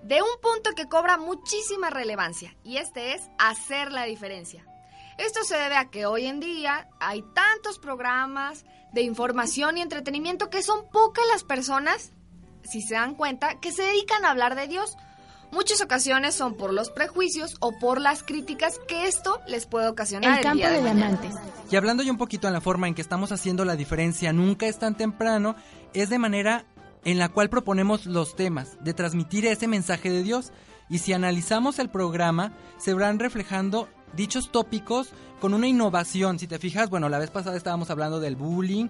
de 0.02 0.22
un 0.22 0.40
punto 0.40 0.70
que 0.74 0.88
cobra 0.88 1.18
muchísima 1.18 1.90
relevancia 1.90 2.56
y 2.64 2.78
este 2.78 3.14
es 3.14 3.28
hacer 3.38 3.92
la 3.92 4.04
diferencia. 4.04 4.64
Esto 5.18 5.44
se 5.44 5.58
debe 5.58 5.76
a 5.76 5.90
que 5.90 6.06
hoy 6.06 6.26
en 6.26 6.40
día 6.40 6.88
hay 7.00 7.22
tantos 7.34 7.78
programas 7.78 8.64
de 8.92 9.02
información 9.02 9.76
y 9.76 9.82
entretenimiento 9.82 10.48
que 10.48 10.62
son 10.62 10.88
pocas 10.90 11.24
las 11.30 11.44
personas, 11.44 12.12
si 12.62 12.80
se 12.80 12.94
dan 12.94 13.14
cuenta, 13.14 13.60
que 13.60 13.72
se 13.72 13.82
dedican 13.82 14.24
a 14.24 14.30
hablar 14.30 14.54
de 14.54 14.68
Dios. 14.68 14.96
Muchas 15.52 15.80
ocasiones 15.80 16.34
son 16.34 16.54
por 16.54 16.72
los 16.72 16.90
prejuicios 16.90 17.56
o 17.60 17.72
por 17.78 18.00
las 18.00 18.22
críticas 18.22 18.78
que 18.86 19.06
esto 19.06 19.40
les 19.48 19.66
puede 19.66 19.88
ocasionar. 19.88 20.38
El 20.38 20.44
campo 20.44 20.58
día 20.58 20.70
de 20.70 20.80
mañana. 20.80 21.18
diamantes. 21.18 21.34
Y 21.70 21.76
hablando 21.76 22.02
ya 22.02 22.12
un 22.12 22.18
poquito 22.18 22.46
en 22.46 22.52
la 22.52 22.60
forma 22.60 22.88
en 22.88 22.94
que 22.94 23.02
estamos 23.02 23.32
haciendo 23.32 23.64
la 23.64 23.76
diferencia, 23.76 24.32
nunca 24.32 24.66
es 24.66 24.78
tan 24.78 24.96
temprano, 24.96 25.56
es 25.92 26.08
de 26.08 26.18
manera 26.18 26.64
en 27.04 27.18
la 27.18 27.28
cual 27.28 27.48
proponemos 27.48 28.06
los 28.06 28.36
temas, 28.36 28.76
de 28.82 28.94
transmitir 28.94 29.46
ese 29.46 29.66
mensaje 29.66 30.10
de 30.10 30.22
Dios. 30.22 30.52
Y 30.88 30.98
si 30.98 31.12
analizamos 31.12 31.78
el 31.78 31.88
programa, 31.88 32.52
se 32.78 32.94
verán 32.94 33.18
reflejando 33.18 33.88
dichos 34.14 34.50
tópicos 34.50 35.10
con 35.40 35.54
una 35.54 35.68
innovación. 35.68 36.38
Si 36.38 36.46
te 36.46 36.58
fijas, 36.58 36.90
bueno, 36.90 37.08
la 37.08 37.18
vez 37.18 37.30
pasada 37.30 37.56
estábamos 37.56 37.90
hablando 37.90 38.20
del 38.20 38.36
bullying, 38.36 38.88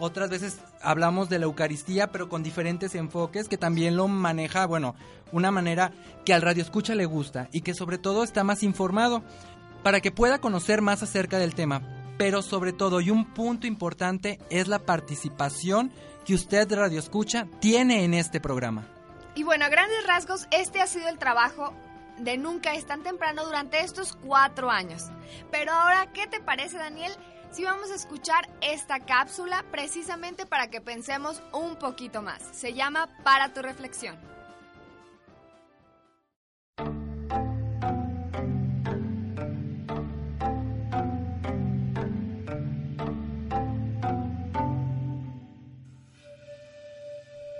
otras 0.00 0.30
veces 0.30 0.58
hablamos 0.82 1.28
de 1.28 1.38
la 1.38 1.44
Eucaristía, 1.44 2.10
pero 2.10 2.28
con 2.28 2.42
diferentes 2.42 2.94
enfoques 2.94 3.48
que 3.48 3.58
también 3.58 3.96
lo 3.96 4.08
maneja, 4.08 4.66
bueno, 4.66 4.96
una 5.30 5.50
manera 5.50 5.92
que 6.24 6.34
al 6.34 6.42
radio 6.42 6.62
escucha 6.62 6.94
le 6.94 7.06
gusta 7.06 7.48
y 7.52 7.60
que 7.60 7.74
sobre 7.74 7.98
todo 7.98 8.24
está 8.24 8.42
más 8.42 8.62
informado 8.62 9.22
para 9.82 10.00
que 10.00 10.10
pueda 10.10 10.40
conocer 10.40 10.82
más 10.82 11.02
acerca 11.02 11.38
del 11.38 11.54
tema. 11.54 11.82
Pero 12.18 12.42
sobre 12.42 12.72
todo, 12.72 13.00
y 13.00 13.10
un 13.10 13.32
punto 13.32 13.66
importante, 13.66 14.38
es 14.50 14.68
la 14.68 14.80
participación 14.80 15.92
que 16.24 16.34
usted 16.34 16.70
Radio 16.72 16.98
Escucha 16.98 17.46
tiene 17.60 18.04
en 18.04 18.12
este 18.12 18.40
programa. 18.40 18.86
Y 19.34 19.42
bueno, 19.42 19.64
a 19.64 19.68
grandes 19.68 20.06
rasgos, 20.06 20.46
este 20.50 20.82
ha 20.82 20.86
sido 20.86 21.08
el 21.08 21.18
trabajo 21.18 21.72
de 22.18 22.36
Nunca 22.36 22.74
es 22.74 22.86
tan 22.86 23.02
temprano 23.02 23.44
durante 23.44 23.80
estos 23.80 24.14
cuatro 24.14 24.70
años. 24.70 25.04
Pero 25.50 25.72
ahora, 25.72 26.12
¿qué 26.12 26.26
te 26.26 26.40
parece, 26.40 26.76
Daniel? 26.76 27.12
Si 27.50 27.64
vamos 27.64 27.90
a 27.90 27.96
escuchar 27.96 28.48
esta 28.60 29.00
cápsula 29.00 29.64
precisamente 29.72 30.46
para 30.46 30.68
que 30.70 30.80
pensemos 30.80 31.42
un 31.52 31.76
poquito 31.76 32.22
más. 32.22 32.42
Se 32.52 32.74
llama 32.74 33.08
Para 33.24 33.52
tu 33.52 33.60
reflexión. 33.60 34.16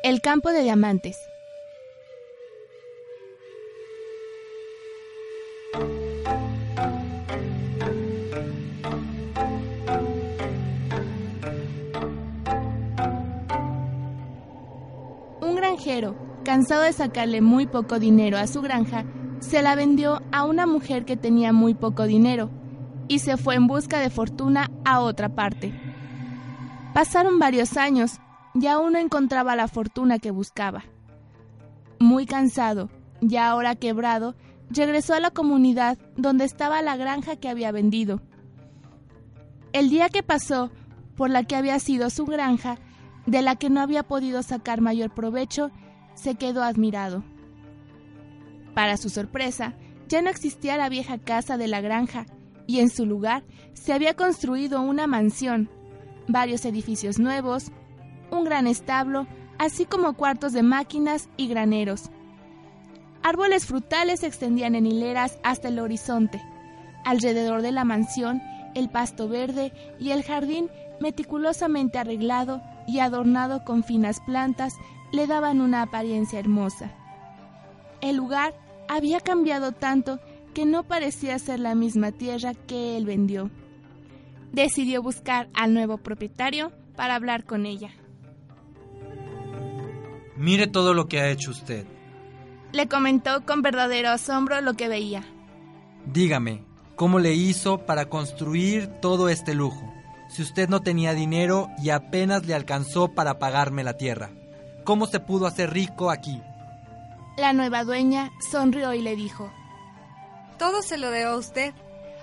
El 0.04 0.20
campo 0.22 0.50
de 0.50 0.62
diamantes. 0.62 1.29
Cansado 16.44 16.82
de 16.82 16.92
sacarle 16.92 17.40
muy 17.40 17.66
poco 17.66 17.98
dinero 17.98 18.38
a 18.38 18.46
su 18.46 18.60
granja, 18.60 19.04
se 19.40 19.62
la 19.62 19.74
vendió 19.74 20.22
a 20.32 20.44
una 20.44 20.66
mujer 20.66 21.04
que 21.04 21.16
tenía 21.16 21.52
muy 21.52 21.74
poco 21.74 22.04
dinero 22.04 22.50
y 23.08 23.20
se 23.20 23.36
fue 23.36 23.54
en 23.54 23.66
busca 23.66 23.98
de 23.98 24.10
fortuna 24.10 24.70
a 24.84 25.00
otra 25.00 25.30
parte. 25.30 25.72
Pasaron 26.92 27.38
varios 27.38 27.76
años 27.76 28.18
y 28.54 28.66
aún 28.66 28.92
no 28.92 28.98
encontraba 28.98 29.56
la 29.56 29.68
fortuna 29.68 30.18
que 30.18 30.30
buscaba. 30.30 30.84
Muy 31.98 32.26
cansado, 32.26 32.90
ya 33.20 33.48
ahora 33.48 33.74
quebrado, 33.74 34.34
regresó 34.70 35.14
a 35.14 35.20
la 35.20 35.30
comunidad 35.30 35.98
donde 36.16 36.44
estaba 36.44 36.82
la 36.82 36.96
granja 36.96 37.36
que 37.36 37.48
había 37.48 37.72
vendido. 37.72 38.20
El 39.72 39.88
día 39.88 40.08
que 40.08 40.22
pasó 40.22 40.70
por 41.16 41.30
la 41.30 41.44
que 41.44 41.56
había 41.56 41.78
sido 41.78 42.10
su 42.10 42.26
granja, 42.26 42.78
de 43.26 43.42
la 43.42 43.56
que 43.56 43.70
no 43.70 43.80
había 43.80 44.02
podido 44.02 44.42
sacar 44.42 44.80
mayor 44.80 45.10
provecho, 45.10 45.70
se 46.14 46.34
quedó 46.34 46.62
admirado. 46.62 47.24
Para 48.74 48.96
su 48.96 49.08
sorpresa, 49.08 49.74
ya 50.08 50.22
no 50.22 50.30
existía 50.30 50.76
la 50.76 50.88
vieja 50.88 51.18
casa 51.18 51.56
de 51.56 51.68
la 51.68 51.80
granja, 51.80 52.26
y 52.66 52.80
en 52.80 52.88
su 52.88 53.06
lugar 53.06 53.42
se 53.74 53.92
había 53.92 54.14
construido 54.14 54.80
una 54.80 55.06
mansión, 55.06 55.68
varios 56.28 56.64
edificios 56.64 57.18
nuevos, 57.18 57.72
un 58.30 58.44
gran 58.44 58.66
establo, 58.66 59.26
así 59.58 59.84
como 59.84 60.14
cuartos 60.14 60.52
de 60.52 60.62
máquinas 60.62 61.28
y 61.36 61.48
graneros. 61.48 62.10
Árboles 63.22 63.66
frutales 63.66 64.20
se 64.20 64.26
extendían 64.26 64.74
en 64.74 64.86
hileras 64.86 65.38
hasta 65.42 65.68
el 65.68 65.78
horizonte. 65.78 66.40
Alrededor 67.04 67.60
de 67.60 67.72
la 67.72 67.84
mansión, 67.84 68.40
el 68.74 68.88
pasto 68.88 69.28
verde 69.28 69.72
y 69.98 70.10
el 70.12 70.22
jardín 70.22 70.70
meticulosamente 71.00 71.98
arreglado 71.98 72.62
y 72.90 73.00
adornado 73.00 73.64
con 73.64 73.84
finas 73.84 74.20
plantas 74.20 74.74
le 75.12 75.26
daban 75.26 75.60
una 75.60 75.82
apariencia 75.82 76.38
hermosa. 76.38 76.90
El 78.00 78.16
lugar 78.16 78.54
había 78.88 79.20
cambiado 79.20 79.72
tanto 79.72 80.18
que 80.54 80.66
no 80.66 80.82
parecía 80.82 81.38
ser 81.38 81.60
la 81.60 81.74
misma 81.74 82.12
tierra 82.12 82.54
que 82.54 82.96
él 82.96 83.06
vendió. 83.06 83.50
Decidió 84.52 85.02
buscar 85.02 85.48
al 85.54 85.74
nuevo 85.74 85.98
propietario 85.98 86.72
para 86.96 87.14
hablar 87.14 87.44
con 87.44 87.66
ella. 87.66 87.90
Mire 90.36 90.66
todo 90.66 90.94
lo 90.94 91.06
que 91.06 91.20
ha 91.20 91.30
hecho 91.30 91.50
usted. 91.50 91.86
Le 92.72 92.88
comentó 92.88 93.44
con 93.44 93.62
verdadero 93.62 94.10
asombro 94.10 94.60
lo 94.60 94.74
que 94.74 94.88
veía. 94.88 95.22
Dígame, 96.06 96.64
¿cómo 96.96 97.18
le 97.18 97.34
hizo 97.34 97.84
para 97.84 98.06
construir 98.06 98.88
todo 99.00 99.28
este 99.28 99.54
lujo? 99.54 99.89
Si 100.30 100.42
usted 100.42 100.68
no 100.68 100.80
tenía 100.80 101.12
dinero 101.12 101.68
y 101.82 101.90
apenas 101.90 102.46
le 102.46 102.54
alcanzó 102.54 103.14
para 103.14 103.38
pagarme 103.38 103.82
la 103.82 103.96
tierra. 103.96 104.30
¿Cómo 104.84 105.06
se 105.06 105.20
pudo 105.20 105.46
hacer 105.46 105.72
rico 105.72 106.10
aquí? 106.10 106.40
La 107.36 107.52
nueva 107.52 107.84
dueña 107.84 108.30
sonrió 108.50 108.94
y 108.94 109.02
le 109.02 109.16
dijo, 109.16 109.52
Todo 110.58 110.82
se 110.82 110.98
lo 110.98 111.10
debo 111.10 111.32
a 111.32 111.36
usted. 111.36 111.74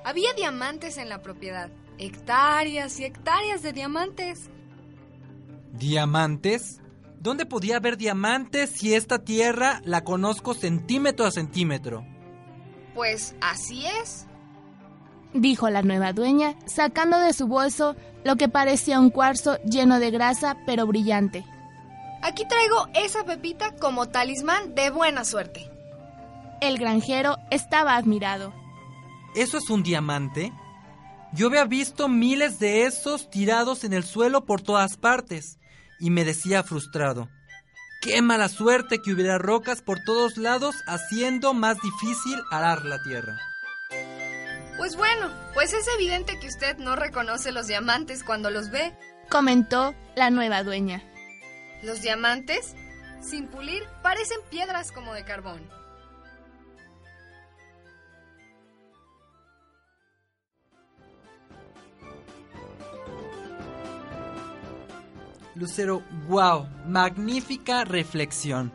Había 0.05 0.33
diamantes 0.33 0.97
en 0.97 1.09
la 1.09 1.21
propiedad. 1.21 1.69
Hectáreas 1.97 2.99
y 2.99 3.05
hectáreas 3.05 3.61
de 3.61 3.73
diamantes. 3.73 4.49
¿Diamantes? 5.73 6.79
¿Dónde 7.19 7.45
podía 7.45 7.77
haber 7.77 7.97
diamantes 7.97 8.69
si 8.69 8.93
esta 8.93 9.19
tierra 9.19 9.81
la 9.83 10.03
conozco 10.03 10.53
centímetro 10.53 11.25
a 11.25 11.31
centímetro? 11.31 12.05
Pues 12.93 13.35
así 13.41 13.85
es. 14.01 14.27
Dijo 15.41 15.69
la 15.69 15.81
nueva 15.81 16.13
dueña, 16.13 16.55
sacando 16.65 17.19
de 17.19 17.33
su 17.33 17.47
bolso 17.47 17.95
lo 18.23 18.35
que 18.35 18.49
parecía 18.49 18.99
un 18.99 19.09
cuarzo 19.09 19.57
lleno 19.63 19.99
de 19.99 20.11
grasa 20.11 20.57
pero 20.65 20.85
brillante. 20.87 21.45
Aquí 22.21 22.45
traigo 22.47 22.87
esa 22.93 23.23
pepita 23.23 23.75
como 23.75 24.07
talismán 24.07 24.75
de 24.75 24.89
buena 24.89 25.23
suerte. 25.23 25.69
El 26.61 26.77
granjero 26.77 27.37
estaba 27.51 27.95
admirado. 27.95 28.53
¿Eso 29.35 29.59
es 29.59 29.69
un 29.69 29.83
diamante? 29.83 30.51
Yo 31.33 31.47
había 31.47 31.65
visto 31.65 32.07
miles 32.07 32.57
de 32.59 32.85
esos 32.85 33.29
tirados 33.29 33.83
en 33.83 33.93
el 33.93 34.03
suelo 34.03 34.45
por 34.45 34.61
todas 34.61 34.97
partes 34.97 35.59
y 35.99 36.09
me 36.09 36.25
decía 36.25 36.63
frustrado. 36.63 37.29
Qué 38.01 38.21
mala 38.21 38.49
suerte 38.49 39.01
que 39.01 39.11
hubiera 39.11 39.37
rocas 39.37 39.81
por 39.81 39.99
todos 40.03 40.37
lados 40.37 40.75
haciendo 40.87 41.53
más 41.53 41.77
difícil 41.81 42.39
arar 42.51 42.85
la 42.85 43.01
tierra. 43.03 43.37
Pues 44.77 44.95
bueno, 44.95 45.31
pues 45.55 45.73
es 45.73 45.87
evidente 45.95 46.39
que 46.39 46.47
usted 46.47 46.77
no 46.77 46.95
reconoce 46.95 47.51
los 47.51 47.65
diamantes 47.65 48.23
cuando 48.23 48.51
los 48.51 48.69
ve. 48.69 48.93
Comentó 49.27 49.95
la 50.15 50.29
nueva 50.29 50.63
dueña. 50.63 51.03
Los 51.83 52.01
diamantes, 52.01 52.75
sin 53.21 53.47
pulir, 53.47 53.83
parecen 54.03 54.37
piedras 54.51 54.91
como 54.91 55.13
de 55.13 55.25
carbón. 55.25 55.61
Lucero, 65.55 66.03
wow, 66.27 66.67
magnífica 66.85 67.83
reflexión. 67.83 68.71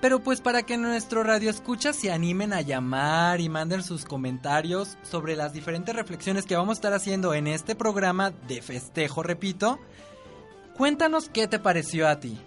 Pero 0.00 0.20
pues 0.20 0.40
para 0.40 0.62
que 0.62 0.76
nuestro 0.76 1.22
radio 1.22 1.50
escucha 1.50 1.92
se 1.92 2.12
animen 2.12 2.52
a 2.52 2.60
llamar 2.60 3.40
y 3.40 3.48
manden 3.48 3.82
sus 3.82 4.04
comentarios 4.04 4.98
sobre 5.02 5.36
las 5.36 5.52
diferentes 5.52 5.94
reflexiones 5.94 6.44
que 6.44 6.56
vamos 6.56 6.76
a 6.76 6.78
estar 6.78 6.92
haciendo 6.92 7.32
en 7.32 7.46
este 7.46 7.74
programa 7.74 8.30
de 8.30 8.60
festejo, 8.60 9.22
repito, 9.22 9.78
cuéntanos 10.76 11.30
qué 11.30 11.48
te 11.48 11.58
pareció 11.58 12.08
a 12.08 12.20
ti. 12.20 12.38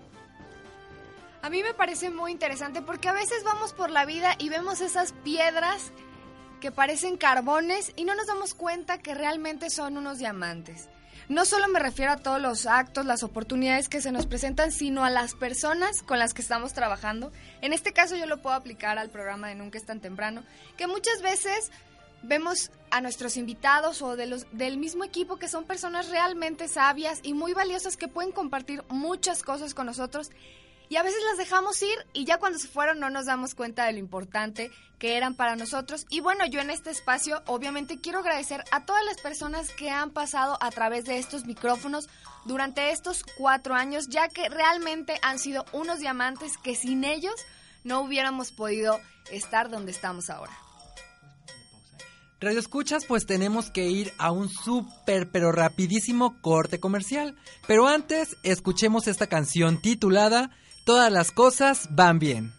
A 1.42 1.50
mí 1.50 1.64
me 1.64 1.74
parece 1.74 2.10
muy 2.10 2.32
interesante 2.32 2.82
porque 2.82 3.08
a 3.08 3.14
veces 3.14 3.44
vamos 3.44 3.74
por 3.74 3.90
la 3.90 4.06
vida 4.06 4.36
y 4.38 4.50
vemos 4.50 4.82
esas 4.82 5.14
piedras 5.24 5.92
que 6.60 6.72
parecen 6.72 7.18
carbones 7.18 7.94
y 7.96 8.04
no 8.04 8.14
nos 8.14 8.28
damos 8.28 8.54
cuenta 8.54 9.00
que 9.00 9.16
realmente 9.16 9.70
son 9.70 9.98
unos 9.98 10.20
diamantes. 10.20 10.90
No 11.30 11.46
solo 11.46 11.68
me 11.68 11.80
refiero 11.80 12.12
a 12.12 12.18
todos 12.18 12.42
los 12.42 12.66
actos, 12.66 13.06
las 13.06 13.22
oportunidades 13.22 13.88
que 13.88 14.02
se 14.02 14.12
nos 14.12 14.26
presentan, 14.26 14.72
sino 14.72 15.06
a 15.06 15.12
las 15.12 15.36
personas 15.36 16.02
con 16.02 16.18
las 16.18 16.34
que 16.34 16.42
estamos 16.42 16.74
trabajando. 16.74 17.32
En 17.62 17.72
este 17.72 17.94
caso 17.94 18.16
yo 18.16 18.26
lo 18.26 18.42
puedo 18.42 18.56
aplicar 18.56 18.98
al 18.98 19.12
programa 19.12 19.48
de 19.48 19.54
Nunca 19.54 19.78
es 19.78 19.86
tan 19.86 20.00
temprano, 20.00 20.44
que 20.76 20.88
muchas 20.88 21.22
veces 21.22 21.72
vemos 22.24 22.72
a 22.90 23.00
nuestros 23.02 23.38
invitados 23.38 24.02
o 24.02 24.16
del 24.16 24.78
mismo 24.80 25.04
equipo 25.04 25.38
que 25.38 25.48
son 25.48 25.66
personas 25.66 26.10
realmente 26.10 26.68
sabias 26.68 27.20
y 27.22 27.36
muy 27.36 27.54
valiosas 27.54 27.96
que 27.96 28.08
pueden 28.08 28.32
compartir 28.32 28.84
muchas 28.90 29.44
cosas 29.44 29.76
con 29.76 29.86
nosotros 29.86 30.32
y 30.90 30.96
a 30.96 31.04
veces 31.04 31.22
las 31.24 31.38
dejamos 31.38 31.82
ir 31.82 31.98
y 32.14 32.26
ya 32.26 32.40
cuando 32.40 32.58
se 32.58 32.68
fueron 32.68 33.00
no 33.00 33.10
nos 33.10 33.28
damos 33.28 33.54
cuenta 33.54 33.86
de 33.86 33.94
lo 33.94 34.00
importante 34.00 34.72
que 34.98 35.16
eran 35.16 35.36
para 35.36 35.56
nosotros. 35.56 36.06
Y 36.10 36.20
bueno, 36.20 36.46
yo 36.48 36.60
en 36.60 36.72
este 36.72 36.90
espacio 36.90 37.42
obviamente 37.46 38.02
quiero 38.02 38.20
agradecer 38.20 38.64
a 38.72 38.86
todas 38.86 39.06
las 39.06 39.22
personas 39.22 39.70
que 39.70 39.92
han 39.92 40.10
pasado 40.10 40.58
a 40.60 40.72
través 40.72 41.06
de 41.06 41.20
estos 41.20 41.46
micrófonos 41.46 42.10
durante 42.46 42.92
estos 42.92 43.24
cuatro 43.38 43.76
años, 43.76 44.08
ya 44.10 44.28
que 44.28 44.50
realmente 44.50 45.20
han 45.22 45.40
sido 45.40 45.64
unos 45.72 46.00
diamantes 46.00 46.58
que 46.58 46.76
sin 46.76 47.04
ellos 47.04 47.36
no 47.84 48.02
hubiéramos 48.02 48.52
podido 48.52 49.00
estar 49.32 49.70
donde 49.70 49.92
estamos 49.92 50.30
ahora. 50.30 50.52
Radio 52.42 52.60
Escuchas, 52.60 53.06
pues 53.06 53.26
tenemos 53.26 53.70
que 53.70 53.90
ir 53.90 54.14
a 54.18 54.32
un 54.32 54.48
súper 54.48 55.30
pero 55.30 55.52
rapidísimo 55.52 56.42
corte 56.42 56.80
comercial. 56.80 57.36
Pero 57.68 57.88
antes, 57.88 58.38
escuchemos 58.44 59.08
esta 59.08 59.28
canción 59.28 59.82
titulada 59.82 60.50
Todas 60.84 61.12
las 61.12 61.32
cosas 61.32 61.88
van 61.92 62.20
bien. 62.20 62.59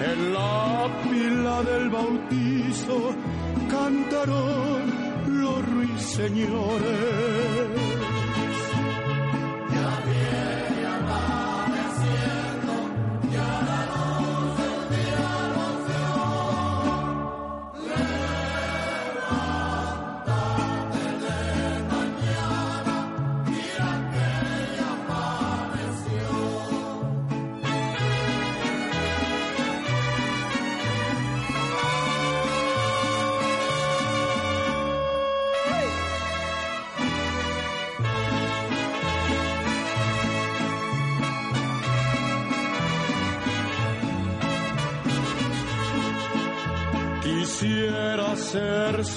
En 0.00 0.32
la 0.32 0.88
pila 1.02 1.62
del 1.62 1.90
bautizo 1.90 3.14
cantaron 3.68 5.42
los 5.42 5.68
ruiseñores. 5.68 7.99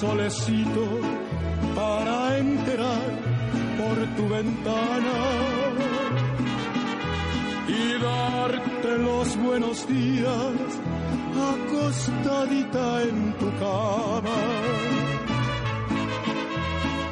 Solecito 0.04 0.86
para 1.74 2.38
enterar 2.38 3.10
por 3.78 3.96
tu 4.16 4.24
ventana 4.36 5.18
y 7.78 7.82
darte 8.08 8.90
los 9.08 9.26
buenos 9.46 9.76
días 9.88 10.68
acostadita 11.52 12.86
en 13.08 13.18
tu 13.40 13.48
cama. 13.62 14.40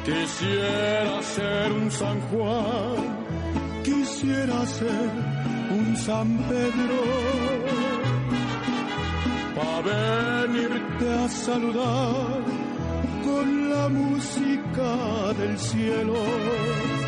Quisiera 0.05 1.21
ser 1.35 1.71
un 1.71 1.89
San 1.91 2.17
Juan, 2.29 2.97
quisiera 3.83 4.59
ser 4.65 5.09
un 5.77 5.97
San 5.97 6.29
Pedro 6.49 7.01
para 9.55 10.45
venirte 10.47 11.07
a 11.23 11.29
saludar 11.29 12.32
música 14.73 15.33
del 15.33 15.57
cielo. 15.59 17.02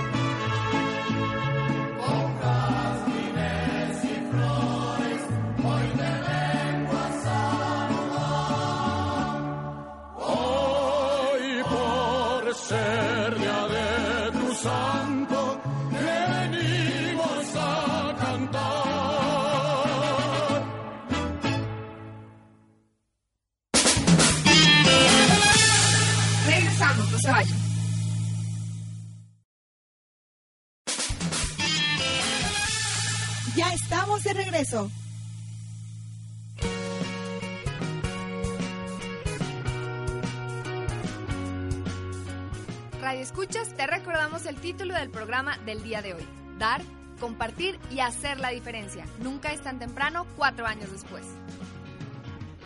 Radio 43.01 43.21
Escuchas, 43.21 43.73
te 43.77 43.87
recordamos 43.87 44.45
el 44.45 44.57
título 44.57 44.93
del 44.93 45.09
programa 45.09 45.57
del 45.59 45.81
día 45.81 46.01
de 46.01 46.15
hoy. 46.15 46.27
Dar, 46.59 46.81
compartir 47.21 47.79
y 47.89 47.99
hacer 47.99 48.39
la 48.39 48.49
diferencia. 48.49 49.05
Nunca 49.21 49.53
es 49.53 49.61
tan 49.61 49.79
temprano, 49.79 50.27
cuatro 50.35 50.65
años 50.65 50.91
después. 50.91 51.23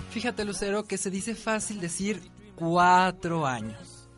Fíjate, 0.09 0.45
Lucero, 0.45 0.85
que 0.85 0.97
se 0.97 1.11
dice 1.11 1.35
fácil 1.35 1.79
decir 1.79 2.23
cuatro 2.55 3.45
años. 3.45 4.09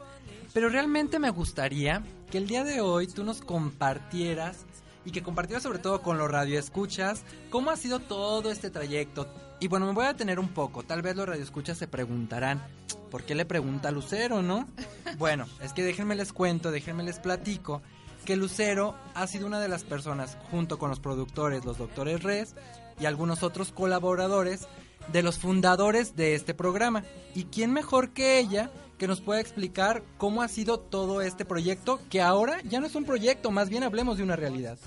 Pero 0.53 0.69
realmente 0.69 1.19
me 1.19 1.29
gustaría 1.29 2.03
que 2.29 2.37
el 2.37 2.47
día 2.47 2.63
de 2.63 2.79
hoy 2.79 3.07
tú 3.07 3.25
nos 3.25 3.41
compartieras 3.41 4.65
y 5.05 5.11
que 5.11 5.23
compartieras 5.23 5.63
sobre 5.63 5.79
todo 5.79 6.01
con 6.01 6.17
los 6.17 6.29
radioescuchas 6.29 7.23
cómo 7.49 7.71
ha 7.71 7.77
sido 7.77 7.99
todo 7.99 8.51
este 8.51 8.69
trayecto. 8.69 9.27
Y 9.59 9.67
bueno, 9.67 9.85
me 9.85 9.93
voy 9.93 10.05
a 10.05 10.13
detener 10.13 10.39
un 10.39 10.49
poco. 10.49 10.83
Tal 10.83 11.01
vez 11.01 11.15
los 11.15 11.27
radioescuchas 11.27 11.77
se 11.77 11.87
preguntarán, 11.87 12.61
¿por 13.09 13.23
qué 13.23 13.35
le 13.35 13.45
pregunta 13.45 13.89
a 13.89 13.91
Lucero, 13.91 14.41
no? 14.41 14.67
Bueno, 15.17 15.45
es 15.61 15.73
que 15.73 15.83
déjenme 15.83 16.15
les 16.15 16.33
cuento, 16.33 16.71
déjenme 16.71 17.03
les 17.03 17.19
platico 17.19 17.81
que 18.25 18.35
Lucero 18.35 18.95
ha 19.13 19.27
sido 19.27 19.47
una 19.47 19.59
de 19.59 19.67
las 19.67 19.83
personas, 19.83 20.37
junto 20.49 20.79
con 20.79 20.89
los 20.89 20.99
productores, 20.99 21.65
los 21.65 21.77
doctores 21.77 22.23
Res 22.23 22.55
y 22.99 23.05
algunos 23.05 23.43
otros 23.43 23.71
colaboradores, 23.71 24.67
de 25.11 25.23
los 25.23 25.39
fundadores 25.39 26.15
de 26.15 26.35
este 26.35 26.53
programa. 26.53 27.03
¿Y 27.35 27.45
quién 27.45 27.73
mejor 27.73 28.11
que 28.11 28.39
ella 28.39 28.71
que 29.01 29.07
nos 29.07 29.19
pueda 29.19 29.41
explicar 29.41 30.03
cómo 30.19 30.43
ha 30.43 30.47
sido 30.47 30.79
todo 30.79 31.23
este 31.23 31.43
proyecto, 31.43 31.99
que 32.11 32.21
ahora 32.21 32.61
ya 32.61 32.79
no 32.79 32.85
es 32.85 32.93
un 32.93 33.03
proyecto, 33.03 33.49
más 33.49 33.67
bien 33.67 33.81
hablemos 33.81 34.17
de 34.17 34.23
una 34.23 34.35
realidad? 34.35 34.77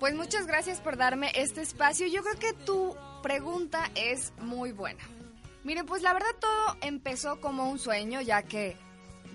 Pues 0.00 0.12
muchas 0.16 0.48
gracias 0.48 0.80
por 0.80 0.96
darme 0.96 1.30
este 1.36 1.62
espacio. 1.62 2.08
Yo 2.08 2.24
creo 2.24 2.36
que 2.40 2.52
tu 2.52 2.96
pregunta 3.22 3.88
es 3.94 4.32
muy 4.40 4.72
buena. 4.72 5.04
Miren, 5.62 5.86
pues 5.86 6.02
la 6.02 6.12
verdad 6.12 6.34
todo 6.40 6.76
empezó 6.80 7.40
como 7.40 7.70
un 7.70 7.78
sueño, 7.78 8.20
ya 8.22 8.42
que 8.42 8.76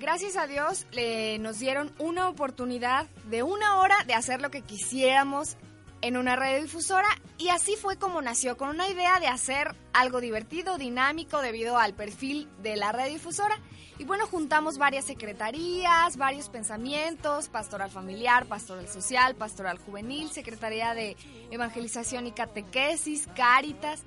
gracias 0.02 0.36
a 0.36 0.48
Dios 0.48 0.86
le 0.92 1.40
nos 1.40 1.58
dieron 1.60 1.94
una 1.98 2.28
oportunidad 2.28 3.08
de 3.30 3.42
una 3.42 3.78
hora 3.78 3.96
de 4.06 4.16
hacer 4.16 4.42
lo 4.42 4.52
que 4.52 4.64
quisiéramos 4.64 5.56
en 6.02 6.18
una 6.18 6.36
radiodifusora 6.36 7.08
y 7.38 7.50
así 7.50 7.76
fue 7.76 7.98
como 7.98 8.22
nació, 8.22 8.58
con 8.58 8.70
una 8.70 8.88
idea 8.90 9.20
de 9.20 9.28
hacer 9.28 9.76
algo 9.94 10.22
divertido, 10.22 10.78
dinámico 10.78 11.42
debido 11.42 11.78
al 11.78 11.94
perfil 11.94 12.50
de 12.62 12.76
la 12.76 12.92
radiodifusora. 12.92 13.60
Y 14.00 14.06
bueno, 14.06 14.28
juntamos 14.28 14.78
varias 14.78 15.06
secretarías, 15.06 16.18
varios 16.18 16.50
pensamientos, 16.50 17.50
pastoral 17.50 17.90
familiar, 17.90 18.46
pastoral 18.46 18.88
social, 18.88 19.36
pastoral 19.36 19.80
juvenil, 19.80 20.30
secretaría 20.30 20.94
de 20.94 21.18
evangelización 21.50 22.28
y 22.28 22.32
catequesis, 22.32 23.28
cáritas. 23.36 24.04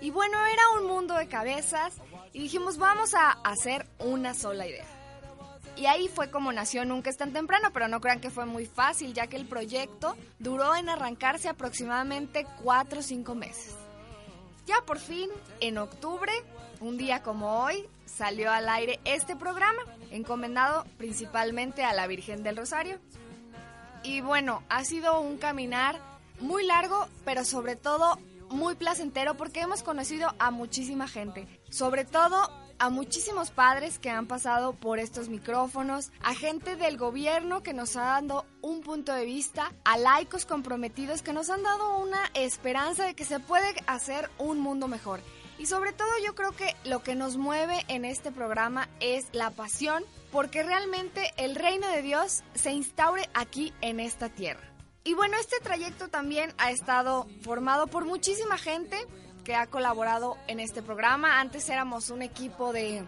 Y 0.00 0.10
bueno, 0.10 0.38
era 0.46 0.62
un 0.80 0.86
mundo 0.86 1.14
de 1.14 1.26
cabezas 1.26 1.94
y 2.32 2.42
dijimos, 2.42 2.78
vamos 2.78 3.14
a 3.14 3.30
hacer 3.30 3.86
una 3.98 4.34
sola 4.34 4.66
idea. 4.66 5.01
Y 5.76 5.86
ahí 5.86 6.08
fue 6.08 6.30
como 6.30 6.52
nació 6.52 6.84
Nunca 6.84 7.10
es 7.10 7.16
tan 7.16 7.32
temprano, 7.32 7.70
pero 7.72 7.88
no 7.88 8.00
crean 8.00 8.20
que 8.20 8.30
fue 8.30 8.46
muy 8.46 8.66
fácil, 8.66 9.14
ya 9.14 9.26
que 9.26 9.36
el 9.36 9.46
proyecto 9.46 10.16
duró 10.38 10.76
en 10.76 10.88
arrancarse 10.88 11.48
aproximadamente 11.48 12.46
4 12.62 13.00
o 13.00 13.02
5 13.02 13.34
meses. 13.34 13.74
Ya 14.66 14.76
por 14.86 14.98
fin, 14.98 15.30
en 15.60 15.78
octubre, 15.78 16.32
un 16.80 16.96
día 16.96 17.22
como 17.22 17.62
hoy, 17.62 17.88
salió 18.06 18.52
al 18.52 18.68
aire 18.68 19.00
este 19.04 19.34
programa, 19.34 19.82
encomendado 20.10 20.84
principalmente 20.98 21.84
a 21.84 21.92
la 21.94 22.06
Virgen 22.06 22.42
del 22.42 22.56
Rosario. 22.56 23.00
Y 24.02 24.20
bueno, 24.20 24.62
ha 24.68 24.84
sido 24.84 25.20
un 25.20 25.38
caminar 25.38 26.00
muy 26.40 26.64
largo, 26.64 27.08
pero 27.24 27.44
sobre 27.44 27.76
todo 27.76 28.18
muy 28.50 28.74
placentero 28.74 29.36
porque 29.36 29.60
hemos 29.60 29.82
conocido 29.82 30.34
a 30.38 30.50
muchísima 30.50 31.08
gente. 31.08 31.46
Sobre 31.70 32.04
todo 32.04 32.50
a 32.82 32.90
muchísimos 32.90 33.52
padres 33.52 34.00
que 34.00 34.10
han 34.10 34.26
pasado 34.26 34.72
por 34.72 34.98
estos 34.98 35.28
micrófonos, 35.28 36.10
a 36.20 36.34
gente 36.34 36.74
del 36.74 36.96
gobierno 36.96 37.62
que 37.62 37.74
nos 37.74 37.96
ha 37.96 38.20
dado 38.20 38.44
un 38.60 38.80
punto 38.80 39.12
de 39.12 39.24
vista, 39.24 39.72
a 39.84 39.96
laicos 39.98 40.46
comprometidos 40.46 41.22
que 41.22 41.32
nos 41.32 41.48
han 41.48 41.62
dado 41.62 41.98
una 41.98 42.18
esperanza 42.34 43.04
de 43.04 43.14
que 43.14 43.24
se 43.24 43.38
puede 43.38 43.72
hacer 43.86 44.28
un 44.36 44.58
mundo 44.58 44.88
mejor. 44.88 45.20
Y 45.60 45.66
sobre 45.66 45.92
todo 45.92 46.10
yo 46.26 46.34
creo 46.34 46.50
que 46.56 46.74
lo 46.82 47.04
que 47.04 47.14
nos 47.14 47.36
mueve 47.36 47.84
en 47.86 48.04
este 48.04 48.32
programa 48.32 48.88
es 48.98 49.28
la 49.30 49.50
pasión 49.50 50.02
porque 50.32 50.64
realmente 50.64 51.30
el 51.36 51.54
reino 51.54 51.86
de 51.86 52.02
Dios 52.02 52.42
se 52.54 52.72
instaure 52.72 53.30
aquí 53.32 53.72
en 53.80 54.00
esta 54.00 54.28
tierra. 54.28 54.72
Y 55.04 55.14
bueno, 55.14 55.36
este 55.36 55.60
trayecto 55.60 56.08
también 56.08 56.52
ha 56.58 56.72
estado 56.72 57.28
formado 57.42 57.86
por 57.86 58.06
muchísima 58.06 58.58
gente 58.58 58.96
que 59.44 59.54
ha 59.54 59.66
colaborado 59.66 60.36
en 60.46 60.60
este 60.60 60.82
programa. 60.82 61.40
Antes 61.40 61.68
éramos 61.68 62.10
un 62.10 62.22
equipo 62.22 62.72
de, 62.72 63.04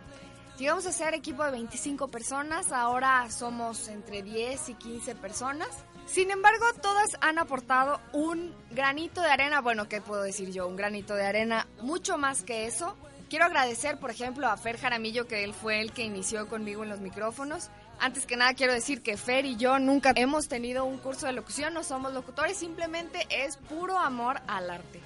llegamos 0.59 0.87
a 0.87 0.93
ser 0.93 1.15
equipo 1.15 1.45
de 1.45 1.53
25 1.53 2.09
personas, 2.09 2.73
ahora 2.73 3.31
somos 3.31 3.89
entre 3.89 4.23
10 4.23 4.69
y 4.71 4.75
15 4.75 5.15
personas. 5.15 5.69
Sin 6.07 6.31
embargo, 6.31 6.67
todas 6.83 7.17
han 7.21 7.39
aportado 7.39 8.01
un 8.13 8.55
granito 8.71 9.23
de 9.23 9.29
arena, 9.29 9.61
bueno, 9.61 9.89
¿qué 9.89 10.01
puedo 10.01 10.23
decir 10.23 10.51
yo? 10.51 10.67
Un 10.67 10.77
granito 10.77 11.15
de 11.15 11.25
arena, 11.25 11.67
mucho 11.81 12.19
más 12.19 12.43
que 12.43 12.67
eso. 12.67 12.95
Quiero 13.31 13.47
agradecer, 13.47 13.99
por 13.99 14.11
ejemplo, 14.11 14.47
a 14.47 14.57
Fer 14.57 14.79
Jaramillo, 14.79 15.27
que 15.27 15.45
él 15.45 15.55
fue 15.55 15.81
el 15.81 15.93
que 15.93 16.05
inició 16.05 16.47
conmigo 16.47 16.83
en 16.85 16.91
los 16.91 17.01
micrófonos. 17.01 17.71
Antes 17.99 18.27
que 18.27 18.37
nada 18.37 18.55
quiero 18.55 18.75
decir 18.75 19.03
que 19.03 19.17
Fer 19.17 19.47
y 19.47 19.57
yo 19.57 19.79
nunca 19.79 20.13
hemos 20.15 20.47
tenido 20.47 20.85
un 20.85 20.99
curso 20.99 21.27
de 21.27 21.33
locución, 21.33 21.73
no 21.73 21.83
somos 21.83 22.13
locutores, 22.13 22.59
simplemente 22.59 23.27
es 23.31 23.57
puro 23.57 23.99
amor 23.99 24.41
al 24.47 24.71
arte. 24.71 25.01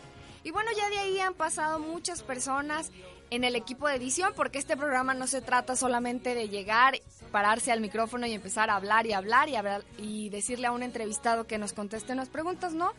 Y 0.44 0.50
bueno, 0.50 0.70
ya 0.76 0.88
de 0.90 0.98
ahí 0.98 1.20
han 1.20 1.34
pasado 1.34 1.78
muchas 1.78 2.22
personas 2.22 2.90
en 3.30 3.44
el 3.44 3.56
equipo 3.56 3.88
de 3.88 3.96
edición, 3.96 4.32
porque 4.34 4.58
este 4.58 4.76
programa 4.76 5.14
no 5.14 5.26
se 5.26 5.42
trata 5.42 5.76
solamente 5.76 6.34
de 6.34 6.48
llegar, 6.48 7.00
pararse 7.30 7.72
al 7.72 7.80
micrófono 7.80 8.26
y 8.26 8.32
empezar 8.32 8.70
a 8.70 8.76
hablar 8.76 9.06
y 9.06 9.12
hablar 9.12 9.48
y, 9.48 9.56
hablar, 9.56 9.84
y 9.98 10.30
decirle 10.30 10.66
a 10.66 10.72
un 10.72 10.82
entrevistado 10.82 11.46
que 11.46 11.58
nos 11.58 11.72
conteste 11.72 12.12
unas 12.12 12.30
preguntas, 12.30 12.72
¿no? 12.72 12.92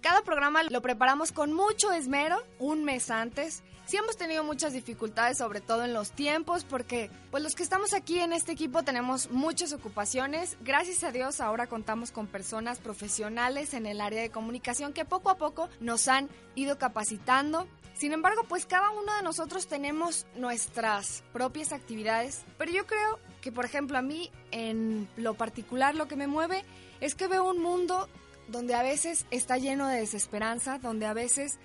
Cada 0.00 0.22
programa 0.22 0.62
lo 0.62 0.80
preparamos 0.80 1.32
con 1.32 1.52
mucho 1.52 1.92
esmero 1.92 2.40
un 2.60 2.84
mes 2.84 3.10
antes. 3.10 3.64
Sí 3.86 3.96
hemos 3.96 4.16
tenido 4.16 4.44
muchas 4.44 4.72
dificultades, 4.72 5.38
sobre 5.38 5.60
todo 5.60 5.84
en 5.84 5.92
los 5.92 6.12
tiempos, 6.12 6.62
porque 6.64 7.10
pues 7.30 7.42
los 7.42 7.54
que 7.54 7.62
estamos 7.62 7.94
aquí 7.94 8.20
en 8.20 8.32
este 8.32 8.52
equipo 8.52 8.84
tenemos 8.84 9.30
muchas 9.30 9.72
ocupaciones. 9.72 10.56
Gracias 10.60 11.02
a 11.02 11.10
Dios 11.10 11.40
ahora 11.40 11.66
contamos 11.66 12.12
con 12.12 12.26
personas 12.26 12.78
profesionales 12.78 13.74
en 13.74 13.86
el 13.86 14.00
área 14.00 14.22
de 14.22 14.30
comunicación 14.30 14.92
que 14.92 15.04
poco 15.04 15.30
a 15.30 15.36
poco 15.36 15.68
nos 15.80 16.06
han 16.06 16.28
ido 16.54 16.78
capacitando. 16.78 17.66
Sin 17.94 18.12
embargo, 18.12 18.42
pues 18.48 18.66
cada 18.66 18.90
uno 18.90 19.16
de 19.16 19.22
nosotros 19.22 19.66
tenemos 19.66 20.26
nuestras 20.36 21.24
propias 21.32 21.72
actividades, 21.72 22.44
pero 22.56 22.70
yo 22.70 22.86
creo 22.86 23.18
que, 23.40 23.50
por 23.50 23.64
ejemplo, 23.64 23.98
a 23.98 24.02
mí 24.02 24.30
en 24.52 25.08
lo 25.16 25.34
particular 25.34 25.96
lo 25.96 26.06
que 26.06 26.14
me 26.14 26.28
mueve 26.28 26.64
es 27.00 27.16
que 27.16 27.26
veo 27.26 27.50
un 27.50 27.60
mundo 27.60 28.08
donde 28.48 28.74
a 28.74 28.82
veces 28.82 29.26
está 29.30 29.58
lleno 29.58 29.88
de 29.88 30.00
desesperanza, 30.00 30.78
donde 30.78 31.06
a 31.06 31.12
veces 31.12 31.58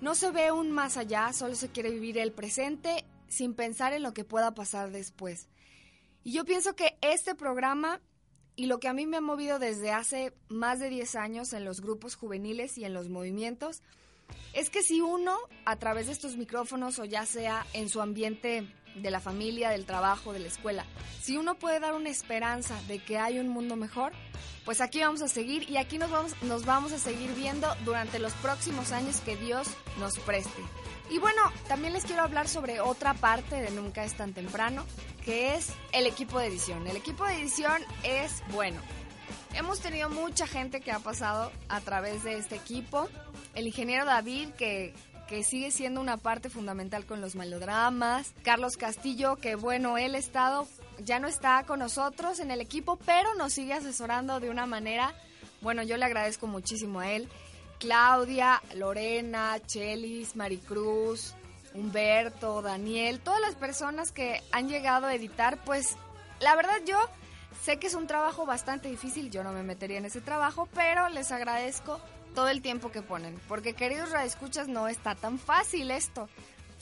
no 0.00 0.14
se 0.14 0.30
ve 0.30 0.52
un 0.52 0.70
más 0.70 0.96
allá, 0.96 1.32
solo 1.32 1.54
se 1.54 1.68
quiere 1.68 1.90
vivir 1.90 2.18
el 2.18 2.32
presente 2.32 3.04
sin 3.28 3.54
pensar 3.54 3.92
en 3.92 4.02
lo 4.02 4.14
que 4.14 4.24
pueda 4.24 4.54
pasar 4.54 4.90
después. 4.90 5.48
Y 6.22 6.32
yo 6.32 6.44
pienso 6.44 6.74
que 6.76 6.96
este 7.00 7.34
programa 7.34 8.00
y 8.56 8.66
lo 8.66 8.80
que 8.80 8.88
a 8.88 8.94
mí 8.94 9.06
me 9.06 9.18
ha 9.18 9.20
movido 9.20 9.58
desde 9.58 9.92
hace 9.92 10.32
más 10.48 10.80
de 10.80 10.88
10 10.88 11.14
años 11.16 11.52
en 11.52 11.64
los 11.64 11.80
grupos 11.80 12.14
juveniles 12.14 12.78
y 12.78 12.84
en 12.84 12.94
los 12.94 13.08
movimientos, 13.08 13.82
es 14.54 14.70
que 14.70 14.82
si 14.82 15.00
uno, 15.00 15.36
a 15.66 15.76
través 15.76 16.06
de 16.06 16.12
estos 16.12 16.36
micrófonos 16.36 16.98
o 16.98 17.04
ya 17.04 17.26
sea 17.26 17.66
en 17.74 17.88
su 17.88 18.00
ambiente 18.00 18.66
de 18.96 19.10
la 19.10 19.20
familia, 19.20 19.70
del 19.70 19.86
trabajo, 19.86 20.32
de 20.32 20.40
la 20.40 20.48
escuela, 20.48 20.84
si 21.22 21.36
uno 21.36 21.56
puede 21.56 21.80
dar 21.80 21.94
una 21.94 22.10
esperanza 22.10 22.80
de 22.88 22.98
que 22.98 23.18
hay 23.18 23.38
un 23.38 23.48
mundo 23.48 23.76
mejor, 23.76 24.12
pues 24.64 24.80
aquí 24.80 25.00
vamos 25.00 25.22
a 25.22 25.28
seguir 25.28 25.68
y 25.70 25.76
aquí 25.76 25.98
nos 25.98 26.10
vamos, 26.10 26.42
nos 26.42 26.64
vamos 26.64 26.92
a 26.92 26.98
seguir 26.98 27.32
viendo 27.34 27.68
durante 27.84 28.18
los 28.18 28.32
próximos 28.34 28.92
años 28.92 29.20
que 29.20 29.36
Dios 29.36 29.68
nos 29.98 30.18
preste. 30.18 30.62
Y 31.08 31.18
bueno, 31.18 31.40
también 31.68 31.92
les 31.92 32.04
quiero 32.04 32.22
hablar 32.22 32.48
sobre 32.48 32.80
otra 32.80 33.14
parte 33.14 33.60
de 33.60 33.70
Nunca 33.70 34.04
es 34.04 34.14
tan 34.14 34.32
temprano, 34.32 34.84
que 35.24 35.54
es 35.54 35.68
el 35.92 36.06
equipo 36.06 36.38
de 36.38 36.46
edición. 36.46 36.86
El 36.86 36.96
equipo 36.96 37.24
de 37.24 37.34
edición 37.34 37.80
es 38.02 38.42
bueno. 38.52 38.80
Hemos 39.54 39.80
tenido 39.80 40.10
mucha 40.10 40.46
gente 40.46 40.80
que 40.80 40.92
ha 40.92 40.98
pasado 40.98 41.50
a 41.68 41.80
través 41.80 42.24
de 42.24 42.36
este 42.36 42.56
equipo. 42.56 43.08
El 43.54 43.66
ingeniero 43.66 44.04
David, 44.04 44.50
que, 44.50 44.94
que 45.26 45.42
sigue 45.42 45.70
siendo 45.70 46.00
una 46.00 46.16
parte 46.16 46.50
fundamental 46.50 47.04
con 47.04 47.20
los 47.20 47.34
melodramas. 47.34 48.32
Carlos 48.42 48.76
Castillo, 48.76 49.36
que 49.36 49.54
bueno, 49.56 49.98
él 49.98 50.14
ha 50.14 50.18
estado, 50.18 50.66
ya 50.98 51.18
no 51.18 51.28
está 51.28 51.64
con 51.64 51.80
nosotros 51.80 52.40
en 52.40 52.50
el 52.50 52.60
equipo, 52.60 52.96
pero 53.04 53.34
nos 53.34 53.52
sigue 53.52 53.72
asesorando 53.72 54.40
de 54.40 54.50
una 54.50 54.66
manera, 54.66 55.14
bueno, 55.60 55.82
yo 55.82 55.96
le 55.96 56.04
agradezco 56.04 56.46
muchísimo 56.46 57.00
a 57.00 57.10
él. 57.10 57.28
Claudia, 57.78 58.62
Lorena, 58.74 59.58
Chelis, 59.66 60.36
Maricruz, 60.36 61.34
Humberto, 61.74 62.62
Daniel, 62.62 63.20
todas 63.20 63.40
las 63.40 63.54
personas 63.54 64.12
que 64.12 64.42
han 64.52 64.68
llegado 64.68 65.06
a 65.06 65.14
editar, 65.14 65.62
pues 65.64 65.96
la 66.40 66.56
verdad 66.56 66.78
yo 66.86 66.98
sé 67.62 67.78
que 67.78 67.88
es 67.88 67.94
un 67.94 68.06
trabajo 68.06 68.46
bastante 68.46 68.88
difícil, 68.88 69.30
yo 69.30 69.44
no 69.44 69.52
me 69.52 69.62
metería 69.62 69.98
en 69.98 70.06
ese 70.06 70.20
trabajo, 70.20 70.68
pero 70.74 71.08
les 71.10 71.32
agradezco 71.32 72.00
todo 72.36 72.50
el 72.50 72.60
tiempo 72.60 72.92
que 72.92 73.00
ponen, 73.00 73.34
porque 73.48 73.72
queridos 73.72 74.10
radioescuchas 74.10 74.68
no 74.68 74.88
está 74.88 75.14
tan 75.14 75.38
fácil 75.38 75.90
esto. 75.90 76.28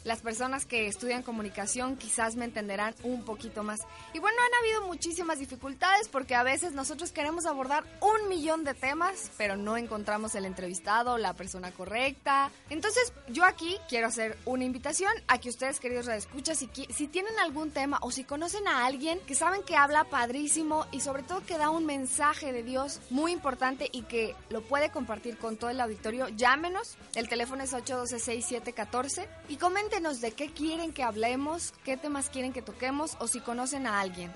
Las 0.04 0.20
personas 0.20 0.66
que 0.66 0.86
estudian 0.86 1.22
comunicación 1.22 1.96
quizás 1.96 2.36
me 2.36 2.44
entenderán 2.44 2.94
un 3.02 3.24
poquito 3.24 3.62
más. 3.62 3.80
Y 4.12 4.18
bueno, 4.18 4.36
han 4.38 4.62
habido 4.62 4.86
muchísimas 4.86 5.38
dificultades 5.38 6.08
porque 6.08 6.34
a 6.34 6.42
veces 6.42 6.72
nosotros 6.72 7.10
queremos 7.10 7.46
abordar 7.46 7.84
un 8.02 8.28
millón 8.28 8.64
de 8.64 8.74
temas, 8.74 9.30
pero 9.38 9.56
no 9.56 9.78
encontramos 9.78 10.34
el 10.34 10.44
entrevistado, 10.44 11.16
la 11.16 11.32
persona 11.32 11.72
correcta. 11.72 12.50
Entonces, 12.68 13.14
yo 13.28 13.44
aquí 13.44 13.78
quiero 13.88 14.08
hacer 14.08 14.36
una 14.44 14.64
invitación 14.64 15.10
a 15.26 15.38
que 15.38 15.48
ustedes, 15.48 15.80
queridos 15.80 16.04
radioescuchas, 16.04 16.58
si, 16.58 16.68
si 16.90 17.08
tienen 17.08 17.38
algún 17.38 17.70
tema 17.70 17.98
o 18.02 18.10
si 18.10 18.24
conocen 18.24 18.68
a 18.68 18.84
alguien 18.84 19.18
que 19.20 19.34
saben 19.34 19.62
que 19.62 19.76
habla 19.76 20.04
padrísimo 20.04 20.86
y 20.92 21.00
sobre 21.00 21.22
todo 21.22 21.44
que 21.46 21.56
da 21.56 21.70
un 21.70 21.86
mensaje 21.86 22.52
de 22.52 22.62
Dios 22.62 23.00
muy 23.08 23.32
importante 23.32 23.88
y 23.90 24.02
que 24.02 24.36
lo 24.50 24.60
puede 24.60 24.90
compartir 24.90 25.38
con 25.38 25.56
todo 25.56 25.70
el 25.70 25.80
auditorio, 25.80 26.28
llámenos. 26.28 26.98
El 27.14 27.30
teléfono 27.30 27.62
es 27.62 27.72
812-6714 27.72 29.26
y 29.48 29.56
coméntenos 29.94 30.20
de 30.20 30.32
qué 30.32 30.50
quieren 30.50 30.92
que 30.92 31.04
hablemos, 31.04 31.72
qué 31.84 31.96
temas 31.96 32.28
quieren 32.28 32.52
que 32.52 32.62
toquemos 32.62 33.16
o 33.20 33.28
si 33.28 33.38
conocen 33.38 33.86
a 33.86 34.00
alguien. 34.00 34.32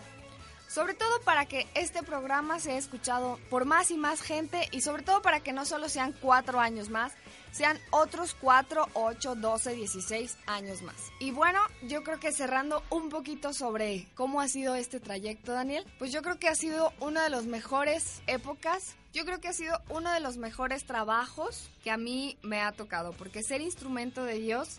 Sobre 0.69 0.95
todo 0.95 1.21
para 1.25 1.47
que 1.47 1.67
este 1.75 2.05
programa 2.05 2.61
sea 2.61 2.79
escuchado 2.79 3.41
por 3.51 3.65
más 3.65 3.91
y 3.91 3.97
más 3.97 4.21
gente 4.23 4.69
y 4.71 4.83
sobre 4.83 5.03
todo 5.03 5.21
para 5.21 5.41
que 5.41 5.53
no 5.53 5.65
solo 5.65 5.89
sean 5.89 6.15
cuatro 6.21 6.61
años 6.61 6.91
más, 6.91 7.13
sean 7.51 7.77
otros 7.91 8.37
cuatro, 8.41 8.87
ocho, 8.93 9.35
doce, 9.35 9.73
dieciséis 9.73 10.37
años 10.47 10.83
más. 10.83 11.11
Y 11.19 11.33
bueno, 11.33 11.59
yo 11.83 12.05
creo 12.05 12.21
que 12.21 12.31
cerrando 12.31 12.85
un 12.91 13.09
poquito 13.09 13.53
sobre 13.53 14.07
cómo 14.15 14.41
ha 14.41 14.47
sido 14.47 14.77
este 14.77 15.01
trayecto, 15.01 15.55
Daniel, 15.55 15.85
pues 15.99 16.13
yo 16.13 16.23
creo 16.23 16.39
que 16.39 16.47
ha 16.47 16.55
sido 16.55 16.93
una 17.01 17.25
de 17.25 17.31
las 17.31 17.47
mejores 17.47 18.23
épocas. 18.29 18.95
Yo 19.13 19.25
creo 19.25 19.41
que 19.41 19.49
ha 19.49 19.53
sido 19.53 19.81
uno 19.89 20.13
de 20.13 20.21
los 20.21 20.37
mejores 20.37 20.85
trabajos 20.85 21.69
que 21.83 21.91
a 21.91 21.97
mí 21.97 22.39
me 22.43 22.61
ha 22.61 22.71
tocado, 22.71 23.13
porque 23.13 23.43
ser 23.43 23.61
instrumento 23.61 24.23
de 24.23 24.39
Dios 24.39 24.79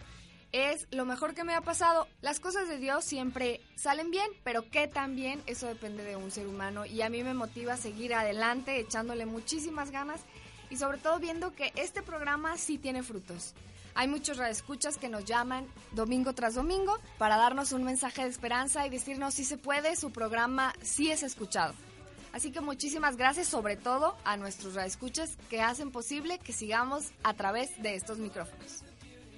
es 0.52 0.88
lo 0.92 1.06
mejor 1.06 1.34
que 1.34 1.44
me 1.44 1.54
ha 1.54 1.62
pasado. 1.62 2.08
Las 2.22 2.40
cosas 2.40 2.68
de 2.68 2.78
Dios 2.78 3.06
siempre 3.06 3.62
salen 3.76 4.12
bien, 4.12 4.30
pero 4.44 4.70
qué 4.70 4.88
tan 4.88 5.16
bien, 5.16 5.42
eso 5.46 5.68
depende 5.68 6.04
de 6.04 6.16
un 6.16 6.32
ser 6.32 6.48
humano 6.48 6.86
y 6.86 7.02
a 7.02 7.10
mí 7.10 7.24
me 7.24 7.34
motiva 7.34 7.74
a 7.74 7.78
seguir 7.78 8.14
adelante 8.14 8.80
echándole 8.80 9.26
muchísimas 9.26 9.92
ganas 9.92 10.22
y 10.70 10.78
sobre 10.78 10.98
todo 10.98 11.20
viendo 11.20 11.54
que 11.54 11.72
este 11.76 12.02
programa 12.02 12.58
sí 12.58 12.78
tiene 12.78 13.04
frutos. 13.04 13.54
Hay 13.96 14.08
muchos 14.08 14.38
radioescuchas 14.38 14.98
que 14.98 15.10
nos 15.10 15.26
llaman 15.26 15.68
domingo 15.92 16.34
tras 16.34 16.56
domingo 16.56 17.00
para 17.18 17.38
darnos 17.38 17.72
un 17.72 17.84
mensaje 17.84 18.24
de 18.24 18.30
esperanza 18.30 18.86
y 18.86 18.90
decirnos 18.90 19.34
si 19.34 19.44
se 19.44 19.58
puede, 19.58 19.96
su 19.96 20.12
programa 20.12 20.74
sí 20.82 21.12
es 21.12 21.24
escuchado. 21.24 21.74
Así 22.32 22.52
que 22.52 22.62
muchísimas 22.62 23.18
gracias 23.18 23.48
sobre 23.48 23.76
todo 23.76 24.16
a 24.24 24.38
nuestros 24.38 24.76
radioescuchas 24.76 25.36
que 25.50 25.62
hacen 25.62 25.92
posible 25.92 26.38
que 26.40 26.54
sigamos 26.54 27.12
a 27.24 27.34
través 27.34 27.82
de 27.82 27.96
estos 27.96 28.20
micrófonos. 28.20 28.84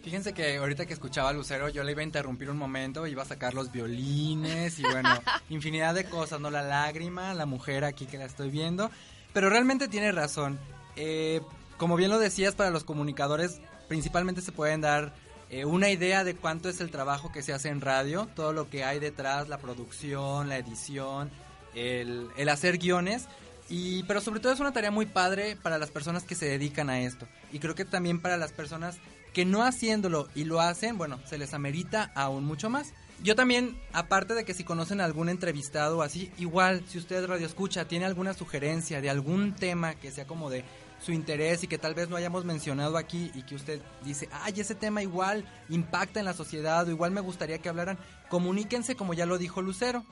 Fíjense 0.03 0.33
que 0.33 0.57
ahorita 0.57 0.87
que 0.87 0.93
escuchaba 0.93 1.29
a 1.29 1.33
Lucero, 1.33 1.69
yo 1.69 1.83
le 1.83 1.91
iba 1.91 2.01
a 2.01 2.03
interrumpir 2.03 2.49
un 2.49 2.57
momento, 2.57 3.05
iba 3.05 3.21
a 3.21 3.25
sacar 3.25 3.53
los 3.53 3.71
violines 3.71 4.79
y 4.79 4.83
bueno, 4.83 5.09
infinidad 5.49 5.93
de 5.93 6.05
cosas, 6.05 6.39
¿no? 6.39 6.49
La 6.49 6.63
lágrima, 6.63 7.35
la 7.35 7.45
mujer 7.45 7.83
aquí 7.83 8.07
que 8.07 8.17
la 8.17 8.25
estoy 8.25 8.49
viendo. 8.49 8.89
Pero 9.31 9.49
realmente 9.49 9.87
tiene 9.87 10.11
razón. 10.11 10.59
Eh, 10.95 11.41
como 11.77 11.95
bien 11.95 12.09
lo 12.09 12.17
decías, 12.17 12.55
para 12.55 12.71
los 12.71 12.83
comunicadores 12.83 13.61
principalmente 13.87 14.41
se 14.41 14.51
pueden 14.51 14.81
dar 14.81 15.13
eh, 15.49 15.65
una 15.65 15.89
idea 15.89 16.23
de 16.23 16.35
cuánto 16.35 16.69
es 16.69 16.81
el 16.81 16.89
trabajo 16.89 17.31
que 17.31 17.43
se 17.43 17.53
hace 17.53 17.69
en 17.69 17.81
radio, 17.81 18.27
todo 18.35 18.53
lo 18.53 18.69
que 18.69 18.83
hay 18.83 18.99
detrás, 18.99 19.49
la 19.49 19.57
producción, 19.59 20.49
la 20.49 20.57
edición, 20.57 21.29
el, 21.75 22.29
el 22.37 22.49
hacer 22.49 22.79
guiones. 22.79 23.27
Y, 23.69 24.03
pero 24.03 24.19
sobre 24.19 24.39
todo 24.39 24.51
es 24.51 24.59
una 24.59 24.73
tarea 24.73 24.91
muy 24.91 25.05
padre 25.05 25.55
para 25.55 25.77
las 25.77 25.91
personas 25.91 26.23
que 26.23 26.35
se 26.35 26.45
dedican 26.45 26.89
a 26.89 27.01
esto. 27.01 27.27
Y 27.53 27.59
creo 27.59 27.75
que 27.75 27.85
también 27.85 28.19
para 28.21 28.37
las 28.37 28.51
personas 28.51 28.97
que 29.33 29.45
no 29.45 29.63
haciéndolo 29.63 30.27
y 30.35 30.43
lo 30.43 30.59
hacen, 30.61 30.97
bueno, 30.97 31.19
se 31.25 31.37
les 31.37 31.53
amerita 31.53 32.11
aún 32.15 32.45
mucho 32.45 32.69
más. 32.69 32.93
Yo 33.23 33.35
también, 33.35 33.79
aparte 33.93 34.33
de 34.33 34.43
que 34.43 34.55
si 34.55 34.63
conocen 34.63 34.99
a 34.99 35.05
algún 35.05 35.29
entrevistado 35.29 36.01
así, 36.01 36.31
igual, 36.39 36.83
si 36.87 36.97
usted 36.97 37.25
radio 37.27 37.45
escucha, 37.45 37.87
tiene 37.87 38.05
alguna 38.05 38.33
sugerencia 38.33 38.99
de 38.99 39.11
algún 39.11 39.53
tema 39.53 39.93
que 39.93 40.11
sea 40.11 40.25
como 40.25 40.49
de 40.49 40.63
su 40.99 41.11
interés 41.11 41.63
y 41.63 41.67
que 41.67 41.77
tal 41.77 41.93
vez 41.93 42.09
no 42.09 42.15
hayamos 42.15 42.45
mencionado 42.45 42.97
aquí 42.97 43.31
y 43.35 43.43
que 43.43 43.55
usted 43.55 43.81
dice, 44.03 44.27
ay, 44.31 44.53
ese 44.59 44.75
tema 44.75 45.01
igual 45.01 45.45
impacta 45.69 46.19
en 46.19 46.25
la 46.25 46.33
sociedad 46.33 46.87
o 46.87 46.91
igual 46.91 47.11
me 47.11 47.21
gustaría 47.21 47.59
que 47.59 47.69
hablaran, 47.69 47.99
comuníquense 48.29 48.95
como 48.95 49.13
ya 49.13 49.25
lo 49.25 49.37
dijo 49.37 49.61
Lucero. 49.61 50.03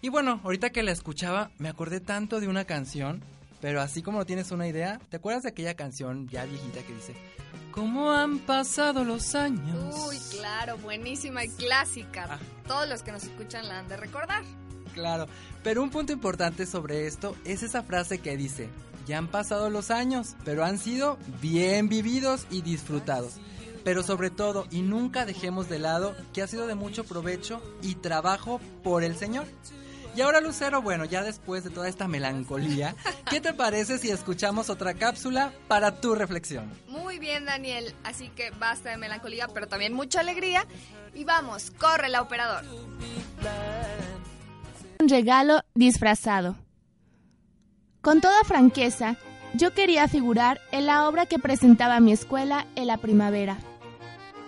Y 0.00 0.08
bueno, 0.08 0.40
ahorita 0.42 0.70
que 0.70 0.82
la 0.82 0.90
escuchaba, 0.90 1.50
me 1.58 1.68
acordé 1.68 2.00
tanto 2.00 2.40
de 2.40 2.48
una 2.48 2.64
canción, 2.64 3.22
pero 3.60 3.80
así 3.80 4.02
como 4.02 4.18
no 4.18 4.26
tienes 4.26 4.50
una 4.50 4.66
idea, 4.66 5.00
¿te 5.10 5.16
acuerdas 5.16 5.44
de 5.44 5.50
aquella 5.50 5.74
canción 5.74 6.28
ya 6.28 6.44
viejita 6.44 6.82
que 6.82 6.94
dice, 6.94 7.14
¿cómo 7.72 8.12
han 8.12 8.38
pasado 8.38 9.04
los 9.04 9.34
años? 9.34 9.96
Uy, 10.08 10.18
claro, 10.30 10.78
buenísima 10.78 11.44
y 11.44 11.48
clásica. 11.48 12.26
Ah. 12.30 12.38
Todos 12.68 12.88
los 12.88 13.02
que 13.02 13.10
nos 13.10 13.24
escuchan 13.24 13.66
la 13.66 13.80
han 13.80 13.88
de 13.88 13.96
recordar. 13.96 14.44
Claro, 14.94 15.26
pero 15.64 15.82
un 15.82 15.90
punto 15.90 16.12
importante 16.12 16.66
sobre 16.66 17.06
esto 17.06 17.34
es 17.44 17.62
esa 17.62 17.82
frase 17.82 18.18
que 18.18 18.36
dice, 18.36 18.68
ya 19.06 19.18
han 19.18 19.28
pasado 19.28 19.70
los 19.70 19.90
años, 19.90 20.36
pero 20.44 20.64
han 20.64 20.78
sido 20.78 21.18
bien 21.40 21.88
vividos 21.88 22.46
y 22.50 22.62
disfrutados. 22.62 23.34
Pero 23.84 24.04
sobre 24.04 24.30
todo, 24.30 24.66
y 24.70 24.82
nunca 24.82 25.26
dejemos 25.26 25.68
de 25.68 25.80
lado, 25.80 26.14
que 26.32 26.42
ha 26.42 26.46
sido 26.46 26.66
de 26.68 26.76
mucho 26.76 27.02
provecho 27.04 27.60
y 27.82 27.96
trabajo 27.96 28.60
por 28.84 29.02
el 29.02 29.16
Señor. 29.16 29.46
Y 30.14 30.20
ahora 30.20 30.40
Lucero, 30.40 30.82
bueno, 30.82 31.04
ya 31.04 31.22
después 31.22 31.64
de 31.64 31.70
toda 31.70 31.88
esta 31.88 32.06
melancolía, 32.06 32.94
¿qué 33.30 33.40
te 33.40 33.54
parece 33.54 33.98
si 33.98 34.10
escuchamos 34.10 34.68
otra 34.68 34.94
cápsula 34.94 35.52
para 35.68 36.00
tu 36.00 36.14
reflexión? 36.14 36.70
Muy 36.88 37.18
bien, 37.18 37.44
Daniel. 37.46 37.94
Así 38.04 38.28
que 38.28 38.50
basta 38.50 38.90
de 38.90 38.98
melancolía, 38.98 39.48
pero 39.48 39.66
también 39.66 39.94
mucha 39.94 40.20
alegría. 40.20 40.66
Y 41.14 41.24
vamos, 41.24 41.72
corre 41.78 42.08
la 42.08 42.22
operador. 42.22 42.64
Un 45.00 45.08
regalo 45.08 45.62
disfrazado. 45.74 46.56
Con 48.02 48.20
toda 48.20 48.42
franqueza, 48.44 49.16
yo 49.54 49.74
quería 49.74 50.08
figurar 50.08 50.60
en 50.72 50.86
la 50.86 51.08
obra 51.08 51.26
que 51.26 51.38
presentaba 51.38 52.00
mi 52.00 52.12
escuela 52.12 52.66
en 52.76 52.86
la 52.86 52.96
primavera. 52.96 53.58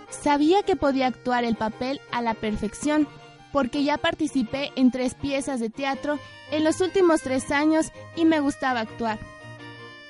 Sabía 0.09 0.63
que 0.63 0.75
podía 0.75 1.07
actuar 1.07 1.43
el 1.43 1.55
papel 1.55 2.01
a 2.11 2.21
la 2.21 2.33
perfección, 2.33 3.07
porque 3.55 3.85
ya 3.85 3.97
participé 3.97 4.73
en 4.75 4.91
tres 4.91 5.13
piezas 5.13 5.61
de 5.61 5.69
teatro 5.69 6.19
en 6.51 6.65
los 6.65 6.81
últimos 6.81 7.21
tres 7.21 7.51
años 7.51 7.93
y 8.17 8.25
me 8.25 8.41
gustaba 8.41 8.81
actuar. 8.81 9.17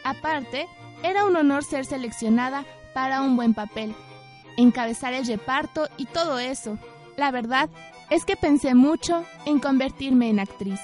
Aparte, 0.04 0.66
era 1.04 1.26
un 1.26 1.36
honor 1.36 1.64
ser 1.64 1.86
seleccionada 1.86 2.66
para 2.96 3.22
un 3.22 3.36
buen 3.36 3.54
papel, 3.54 3.94
encabezar 4.58 5.14
el 5.14 5.28
reparto 5.28 5.88
y 5.96 6.08
todo 6.08 6.40
eso. 6.40 6.80
La 7.18 7.30
verdad 7.30 7.70
es 8.10 8.26
que 8.26 8.36
pensé 8.36 8.74
mucho 8.74 9.24
en 9.46 9.60
convertirme 9.60 10.32
en 10.32 10.40
actriz. 10.40 10.80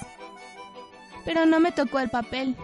Pero 1.24 1.46
no 1.46 1.58
me 1.58 1.72
tocó 1.72 1.98
el 1.98 2.10
papel. 2.10 2.54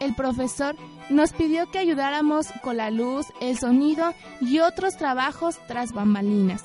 El 0.00 0.14
profesor 0.14 0.76
nos 1.10 1.34
pidió 1.34 1.70
que 1.70 1.78
ayudáramos 1.78 2.46
con 2.62 2.78
la 2.78 2.90
luz, 2.90 3.26
el 3.42 3.58
sonido 3.58 4.14
y 4.40 4.60
otros 4.60 4.96
trabajos 4.96 5.58
tras 5.68 5.92
bambalinas. 5.92 6.64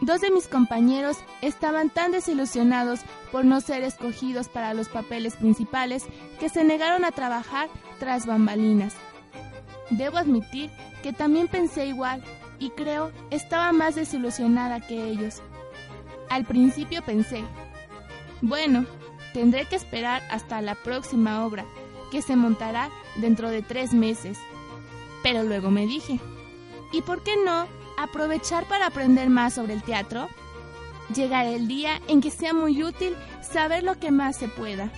Dos 0.00 0.20
de 0.20 0.30
mis 0.30 0.46
compañeros 0.46 1.16
estaban 1.42 1.90
tan 1.90 2.12
desilusionados 2.12 3.00
por 3.32 3.44
no 3.44 3.60
ser 3.60 3.82
escogidos 3.82 4.48
para 4.48 4.72
los 4.72 4.88
papeles 4.88 5.36
principales 5.36 6.06
que 6.38 6.48
se 6.48 6.62
negaron 6.62 7.04
a 7.04 7.10
trabajar 7.10 7.68
tras 7.98 8.24
bambalinas. 8.24 8.94
Debo 9.90 10.18
admitir 10.18 10.70
que 11.02 11.12
también 11.12 11.48
pensé 11.48 11.86
igual 11.86 12.22
y 12.60 12.70
creo 12.70 13.10
estaba 13.30 13.72
más 13.72 13.96
desilusionada 13.96 14.80
que 14.80 15.08
ellos. 15.08 15.42
Al 16.28 16.44
principio 16.44 17.02
pensé, 17.02 17.42
bueno, 18.40 18.86
tendré 19.32 19.64
que 19.66 19.76
esperar 19.76 20.22
hasta 20.30 20.60
la 20.60 20.76
próxima 20.76 21.44
obra, 21.44 21.64
que 22.12 22.22
se 22.22 22.36
montará 22.36 22.90
dentro 23.16 23.50
de 23.50 23.62
tres 23.62 23.92
meses. 23.92 24.38
Pero 25.24 25.42
luego 25.42 25.70
me 25.70 25.86
dije, 25.86 26.20
¿y 26.92 27.02
por 27.02 27.24
qué 27.24 27.34
no 27.44 27.66
aprovechar 28.02 28.66
para 28.66 28.86
aprender 28.86 29.30
más 29.30 29.54
sobre 29.54 29.74
el 29.74 29.82
teatro? 29.82 30.28
Llegará 31.14 31.48
el 31.50 31.68
día 31.68 32.00
en 32.08 32.20
que 32.20 32.30
sea 32.30 32.52
muy 32.52 32.82
útil 32.82 33.16
saber 33.40 33.82
lo 33.82 33.98
que 33.98 34.10
más 34.10 34.36
se 34.36 34.48
pueda. 34.48 34.90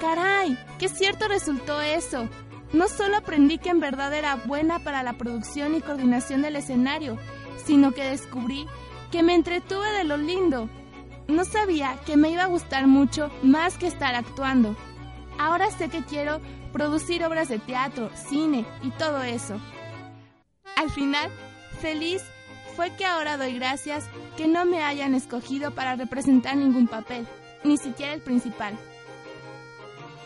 ¡Caray! 0.00 0.58
¡Qué 0.78 0.88
cierto 0.88 1.28
resultó 1.28 1.80
eso! 1.80 2.28
No 2.72 2.88
solo 2.88 3.16
aprendí 3.16 3.58
que 3.58 3.70
en 3.70 3.80
verdad 3.80 4.12
era 4.12 4.36
buena 4.36 4.78
para 4.78 5.02
la 5.02 5.14
producción 5.14 5.74
y 5.74 5.80
coordinación 5.80 6.42
del 6.42 6.56
escenario, 6.56 7.16
sino 7.64 7.92
que 7.92 8.04
descubrí 8.04 8.66
que 9.10 9.22
me 9.22 9.34
entretuve 9.34 9.90
de 9.92 10.04
lo 10.04 10.16
lindo. 10.16 10.68
No 11.28 11.44
sabía 11.44 11.98
que 12.04 12.16
me 12.16 12.30
iba 12.30 12.44
a 12.44 12.48
gustar 12.48 12.86
mucho 12.86 13.30
más 13.42 13.78
que 13.78 13.86
estar 13.86 14.14
actuando. 14.14 14.76
Ahora 15.38 15.70
sé 15.70 15.88
que 15.88 16.04
quiero 16.04 16.40
producir 16.72 17.24
obras 17.24 17.48
de 17.48 17.58
teatro, 17.58 18.10
cine 18.14 18.66
y 18.82 18.90
todo 18.90 19.22
eso. 19.22 19.58
Al 20.76 20.90
final, 20.90 21.30
feliz 21.78 22.22
fue 22.76 22.90
que 22.94 23.04
ahora 23.04 23.36
doy 23.36 23.54
gracias 23.54 24.04
que 24.36 24.46
no 24.46 24.64
me 24.64 24.82
hayan 24.82 25.14
escogido 25.14 25.72
para 25.72 25.96
representar 25.96 26.56
ningún 26.56 26.86
papel, 26.86 27.26
ni 27.64 27.76
siquiera 27.76 28.12
el 28.12 28.20
principal. 28.20 28.78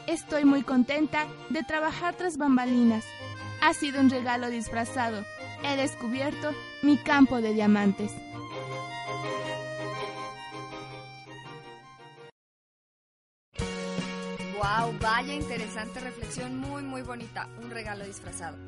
Estoy 0.06 0.44
muy 0.44 0.62
contenta 0.62 1.26
de 1.48 1.62
trabajar 1.62 2.14
tras 2.14 2.36
bambalinas. 2.36 3.04
Ha 3.62 3.72
sido 3.72 4.00
un 4.00 4.10
regalo 4.10 4.50
disfrazado. 4.50 5.24
He 5.64 5.76
descubierto 5.76 6.52
mi 6.82 6.98
campo 6.98 7.40
de 7.40 7.54
diamantes. 7.54 8.12
Wow, 14.56 14.92
vaya 15.00 15.34
interesante 15.34 16.00
reflexión, 16.00 16.58
muy 16.58 16.82
muy 16.82 17.02
bonita, 17.02 17.48
un 17.62 17.70
regalo 17.70 18.04
disfrazado. 18.04 18.58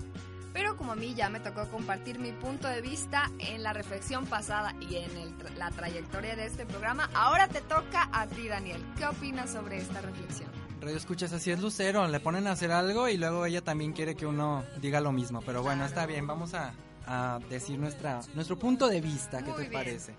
Pero 0.54 0.76
como 0.78 0.92
a 0.92 0.96
mí 0.96 1.14
ya 1.14 1.28
me 1.28 1.40
tocó 1.40 1.68
compartir 1.68 2.18
mi 2.18 2.32
punto 2.32 2.68
de 2.68 2.80
vista 2.80 3.30
en 3.40 3.62
la 3.62 3.74
reflexión 3.74 4.24
pasada 4.24 4.74
y 4.80 4.96
en 4.96 5.10
el 5.18 5.36
tra- 5.36 5.52
la 5.56 5.70
trayectoria 5.70 6.36
de 6.36 6.46
este 6.46 6.64
programa, 6.64 7.10
ahora 7.12 7.48
te 7.48 7.60
toca 7.60 8.08
a 8.12 8.26
ti, 8.28 8.48
Daniel. 8.48 8.82
¿Qué 8.96 9.04
opinas 9.04 9.50
sobre 9.50 9.76
esta 9.78 10.00
reflexión? 10.00 10.48
Radio 10.80 10.96
escuchas 10.96 11.32
así 11.32 11.50
es 11.50 11.60
Lucero, 11.60 12.06
le 12.08 12.20
ponen 12.20 12.46
a 12.46 12.52
hacer 12.52 12.70
algo 12.70 13.08
y 13.08 13.16
luego 13.16 13.44
ella 13.46 13.62
también 13.62 13.92
quiere 13.92 14.14
que 14.14 14.26
uno 14.26 14.64
diga 14.80 15.00
lo 15.00 15.12
mismo. 15.12 15.42
Pero 15.44 15.62
bueno, 15.62 15.84
está 15.84 16.06
bien, 16.06 16.26
vamos 16.26 16.54
a, 16.54 16.72
a 17.06 17.40
decir 17.50 17.78
nuestra, 17.78 18.20
nuestro 18.34 18.58
punto 18.58 18.88
de 18.88 19.00
vista, 19.00 19.38
¿qué 19.38 19.50
Muy 19.50 19.54
te 19.54 19.60
bien. 19.68 19.72
parece? 19.72 20.14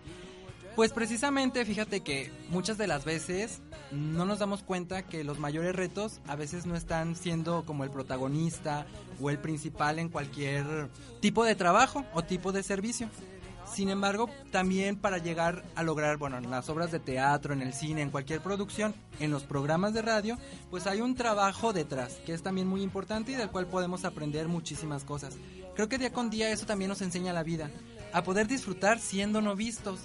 Pues 0.76 0.92
precisamente, 0.92 1.64
fíjate 1.64 2.02
que 2.02 2.34
muchas 2.50 2.78
de 2.78 2.88
las 2.88 3.06
veces 3.06 3.62
no 3.92 4.26
nos 4.26 4.40
damos 4.40 4.62
cuenta 4.62 5.04
que 5.04 5.24
los 5.24 5.40
mayores 5.40 5.74
retos 5.74 6.20
a 6.28 6.36
veces 6.36 6.66
no 6.66 6.76
están 6.76 7.16
siendo 7.16 7.64
como 7.66 7.86
el 7.86 7.92
protagonista 7.92 8.86
o 9.22 9.30
el 9.30 9.40
principal 9.40 10.00
en 10.00 10.10
cualquier 10.10 10.90
tipo 11.22 11.46
de 11.46 11.56
trabajo 11.56 12.04
o 12.14 12.24
tipo 12.24 12.52
de 12.52 12.62
servicio. 12.62 13.10
Sin 13.74 13.88
embargo, 13.88 14.30
también 14.52 14.98
para 14.98 15.18
llegar 15.18 15.64
a 15.76 15.84
lograr, 15.84 16.18
bueno, 16.18 16.38
en 16.38 16.52
las 16.52 16.68
obras 16.68 16.92
de 16.92 17.00
teatro, 17.00 17.54
en 17.54 17.62
el 17.62 17.74
cine, 17.74 18.02
en 18.02 18.12
cualquier 18.12 18.42
producción, 18.42 18.94
en 19.22 19.32
los 19.32 19.44
programas 19.44 19.94
de 19.94 20.02
radio, 20.02 20.38
pues 20.70 20.88
hay 20.88 21.00
un 21.00 21.16
trabajo 21.16 21.72
detrás, 21.72 22.20
que 22.26 22.34
es 22.34 22.44
también 22.44 22.68
muy 22.68 22.82
importante 22.82 23.32
y 23.32 23.36
del 23.36 23.50
cual 23.50 23.66
podemos 23.68 24.04
aprender 24.04 24.50
muchísimas 24.50 25.06
cosas. 25.06 25.38
Creo 25.74 25.88
que 25.88 25.98
día 25.98 26.12
con 26.12 26.30
día 26.30 26.52
eso 26.52 26.66
también 26.66 26.90
nos 26.90 27.02
enseña 27.02 27.34
la 27.34 27.44
vida, 27.44 27.72
a 28.14 28.24
poder 28.24 28.48
disfrutar 28.48 29.00
siendo 29.00 29.42
no 29.42 29.56
vistos, 29.56 30.02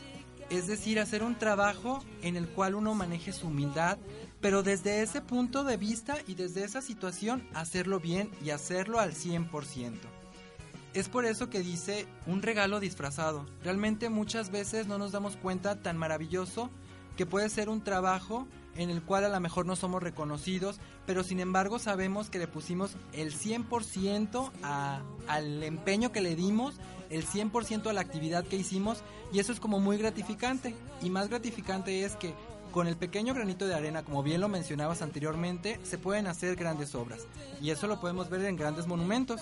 es 0.51 0.67
decir, 0.67 0.99
hacer 0.99 1.23
un 1.23 1.37
trabajo 1.37 2.03
en 2.23 2.37
el 2.37 2.49
cual 2.49 2.75
uno 2.75 2.95
maneje 2.95 3.33
su 3.33 3.47
humildad, 3.47 3.99
pero 4.41 4.63
desde 4.63 5.03
ese 5.03 5.21
punto 5.21 5.65
de 5.65 5.77
vista 5.77 6.19
y 6.27 6.35
desde 6.35 6.65
esa 6.65 6.83
situación 6.83 7.49
hacerlo 7.55 8.01
bien 8.01 8.31
y 8.45 8.51
hacerlo 8.51 8.99
al 8.99 9.15
100%. 9.15 9.95
Es 10.93 11.09
por 11.09 11.25
eso 11.25 11.51
que 11.51 11.61
dice 11.61 12.07
un 12.27 12.43
regalo 12.43 12.81
disfrazado. 12.81 13.47
Realmente 13.63 14.09
muchas 14.09 14.51
veces 14.51 14.89
no 14.89 14.99
nos 14.99 15.13
damos 15.13 15.37
cuenta 15.37 15.81
tan 15.81 15.97
maravilloso 15.97 16.69
que 17.17 17.27
puede 17.27 17.49
ser 17.49 17.69
un 17.69 17.83
trabajo 17.83 18.49
en 18.77 18.91
el 18.91 19.03
cual 19.03 19.25
a 19.25 19.29
lo 19.29 19.39
mejor 19.41 19.67
no 19.67 19.77
somos 19.77 20.03
reconocidos, 20.03 20.81
pero 21.07 21.23
sin 21.23 21.39
embargo 21.39 21.79
sabemos 21.79 22.31
que 22.31 22.39
le 22.39 22.49
pusimos 22.49 22.97
el 23.13 23.33
100% 23.33 24.51
a, 24.63 25.03
al 25.29 25.63
empeño 25.63 26.13
que 26.13 26.21
le 26.21 26.35
dimos, 26.35 26.77
el 27.11 27.27
100% 27.27 27.89
a 27.89 27.93
la 27.93 28.01
actividad 28.01 28.45
que 28.45 28.57
hicimos 28.57 29.03
y 29.33 29.41
eso 29.41 29.53
es 29.53 29.61
como 29.61 29.81
muy 29.81 29.99
gratificante. 29.99 30.75
Y 31.03 31.11
más 31.11 31.29
gratificante 31.29 32.05
es 32.05 32.17
que 32.17 32.35
con 32.73 32.87
el 32.87 32.97
pequeño 32.97 33.35
granito 33.35 33.67
de 33.67 33.75
arena, 33.75 34.05
como 34.05 34.23
bien 34.23 34.41
lo 34.41 34.49
mencionabas 34.49 35.03
anteriormente, 35.03 35.81
se 35.83 35.99
pueden 35.99 36.29
hacer 36.29 36.57
grandes 36.57 36.95
obras 36.95 37.27
y 37.61 37.71
eso 37.71 37.87
lo 37.87 38.01
podemos 38.01 38.31
ver 38.31 38.45
en 38.45 38.57
grandes 38.57 38.87
monumentos. 38.87 39.41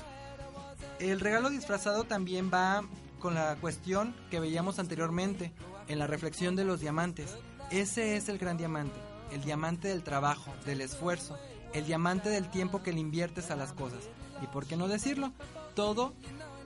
El 0.99 1.21
regalo 1.21 1.51
disfrazado 1.51 2.05
también 2.05 2.51
va 2.53 2.83
con 3.21 3.35
la 3.35 3.57
cuestión 3.57 4.15
que 4.31 4.41
veíamos 4.41 4.79
anteriormente 4.79 5.53
en 5.89 5.99
la 5.99 6.07
reflexión 6.07 6.57
de 6.57 6.65
los 6.65 6.81
diamantes. 6.81 7.37
Ese 7.71 8.17
es 8.17 8.29
el 8.29 8.39
gran 8.39 8.57
diamante, 8.57 8.99
el 9.31 9.43
diamante 9.43 9.89
del 9.89 10.03
trabajo, 10.03 10.53
del 10.65 10.81
esfuerzo, 10.81 11.39
el 11.75 11.85
diamante 11.85 12.31
del 12.31 12.51
tiempo 12.51 12.83
que 12.83 12.93
le 12.93 13.01
inviertes 13.01 13.51
a 13.51 13.57
las 13.57 13.73
cosas. 13.73 14.09
Y 14.43 14.47
por 14.47 14.67
qué 14.67 14.77
no 14.77 14.89
decirlo, 14.89 15.33
todo 15.75 16.15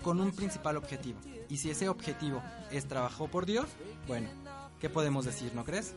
con 0.02 0.20
un 0.20 0.32
principal 0.32 0.76
objetivo. 0.76 1.20
Y 1.48 1.58
si 1.58 1.70
ese 1.70 1.88
objetivo 1.88 2.42
es 2.70 2.86
trabajo 2.86 3.28
por 3.28 3.46
Dios, 3.46 3.66
bueno, 4.06 4.28
¿qué 4.80 4.90
podemos 4.90 5.24
decir, 5.24 5.54
no 5.54 5.64
crees? 5.64 5.94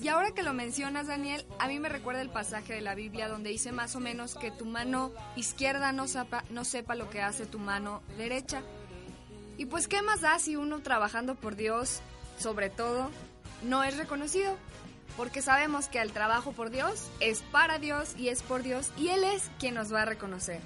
Y 0.00 0.08
ahora 0.08 0.30
que 0.32 0.42
lo 0.42 0.54
mencionas, 0.54 1.08
Daniel, 1.08 1.44
a 1.58 1.68
mí 1.68 1.78
me 1.78 1.90
recuerda 1.90 2.22
el 2.22 2.30
pasaje 2.30 2.72
de 2.72 2.80
la 2.80 2.94
Biblia 2.94 3.28
donde 3.28 3.50
dice 3.50 3.70
más 3.70 3.94
o 3.96 4.00
menos 4.00 4.34
que 4.34 4.50
tu 4.50 4.64
mano 4.64 5.12
izquierda 5.36 5.92
no 5.92 6.08
sepa, 6.08 6.44
no 6.50 6.64
sepa 6.64 6.94
lo 6.94 7.10
que 7.10 7.20
hace 7.20 7.44
tu 7.44 7.58
mano 7.58 8.02
derecha. 8.16 8.62
Y 9.58 9.66
pues, 9.66 9.88
¿qué 9.88 10.00
más 10.00 10.22
da 10.22 10.38
si 10.38 10.56
uno 10.56 10.80
trabajando 10.80 11.34
por 11.34 11.54
Dios, 11.54 12.00
sobre 12.38 12.70
todo, 12.70 13.10
no 13.62 13.84
es 13.84 13.98
reconocido? 13.98 14.56
Porque 15.18 15.42
sabemos 15.42 15.88
que 15.88 16.00
el 16.00 16.12
trabajo 16.12 16.52
por 16.52 16.70
Dios 16.70 17.10
es 17.20 17.42
para 17.52 17.78
Dios 17.78 18.14
y 18.16 18.28
es 18.28 18.42
por 18.42 18.62
Dios 18.62 18.90
y 18.96 19.08
Él 19.08 19.22
es 19.22 19.50
quien 19.58 19.74
nos 19.74 19.92
va 19.92 20.02
a 20.02 20.06
reconocer. 20.06 20.62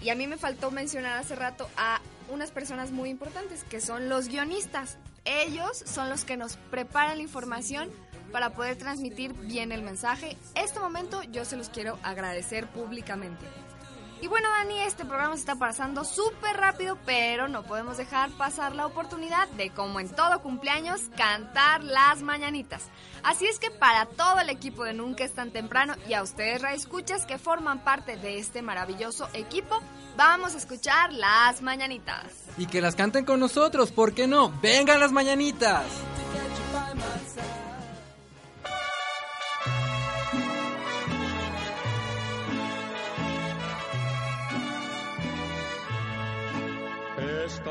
Y 0.00 0.10
a 0.10 0.14
mí 0.14 0.26
me 0.26 0.36
faltó 0.36 0.70
mencionar 0.70 1.18
hace 1.18 1.34
rato 1.34 1.68
a 1.76 2.00
unas 2.28 2.50
personas 2.50 2.90
muy 2.90 3.10
importantes, 3.10 3.64
que 3.64 3.80
son 3.80 4.08
los 4.08 4.28
guionistas. 4.28 4.98
Ellos 5.24 5.82
son 5.84 6.08
los 6.08 6.24
que 6.24 6.36
nos 6.36 6.56
preparan 6.56 7.16
la 7.16 7.22
información 7.22 7.90
para 8.32 8.50
poder 8.50 8.76
transmitir 8.76 9.32
bien 9.32 9.72
el 9.72 9.82
mensaje. 9.82 10.36
Este 10.54 10.80
momento 10.80 11.22
yo 11.24 11.44
se 11.44 11.56
los 11.56 11.68
quiero 11.68 11.98
agradecer 12.02 12.66
públicamente. 12.68 13.46
Y 14.20 14.26
bueno, 14.26 14.48
Dani, 14.48 14.80
este 14.80 15.04
programa 15.04 15.34
se 15.34 15.40
está 15.40 15.54
pasando 15.56 16.04
súper 16.04 16.56
rápido, 16.56 16.98
pero 17.06 17.46
no 17.46 17.62
podemos 17.62 17.96
dejar 17.96 18.30
pasar 18.30 18.74
la 18.74 18.86
oportunidad 18.86 19.46
de, 19.50 19.70
como 19.70 20.00
en 20.00 20.08
todo 20.08 20.42
cumpleaños, 20.42 21.02
cantar 21.16 21.84
las 21.84 22.22
mañanitas. 22.22 22.82
Así 23.22 23.46
es 23.46 23.60
que 23.60 23.70
para 23.70 24.06
todo 24.06 24.40
el 24.40 24.50
equipo 24.50 24.82
de 24.84 24.92
Nunca 24.92 25.24
es 25.24 25.32
tan 25.32 25.52
temprano 25.52 25.94
y 26.08 26.14
a 26.14 26.22
ustedes, 26.22 26.64
escuchas 26.74 27.26
que 27.26 27.38
forman 27.38 27.84
parte 27.84 28.16
de 28.16 28.38
este 28.38 28.60
maravilloso 28.60 29.28
equipo, 29.34 29.80
vamos 30.16 30.54
a 30.54 30.58
escuchar 30.58 31.12
las 31.12 31.62
mañanitas. 31.62 32.24
Y 32.56 32.66
que 32.66 32.80
las 32.80 32.96
canten 32.96 33.24
con 33.24 33.38
nosotros, 33.38 33.92
¿por 33.92 34.14
qué 34.14 34.26
no? 34.26 34.50
¡Vengan 34.60 34.98
las 34.98 35.12
mañanitas! 35.12 35.84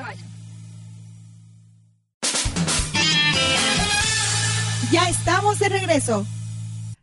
Se 0.00 0.02
vayan. 0.02 0.26
Ya 4.92 5.08
estamos 5.08 5.58
de 5.58 5.68
regreso. 5.68 6.26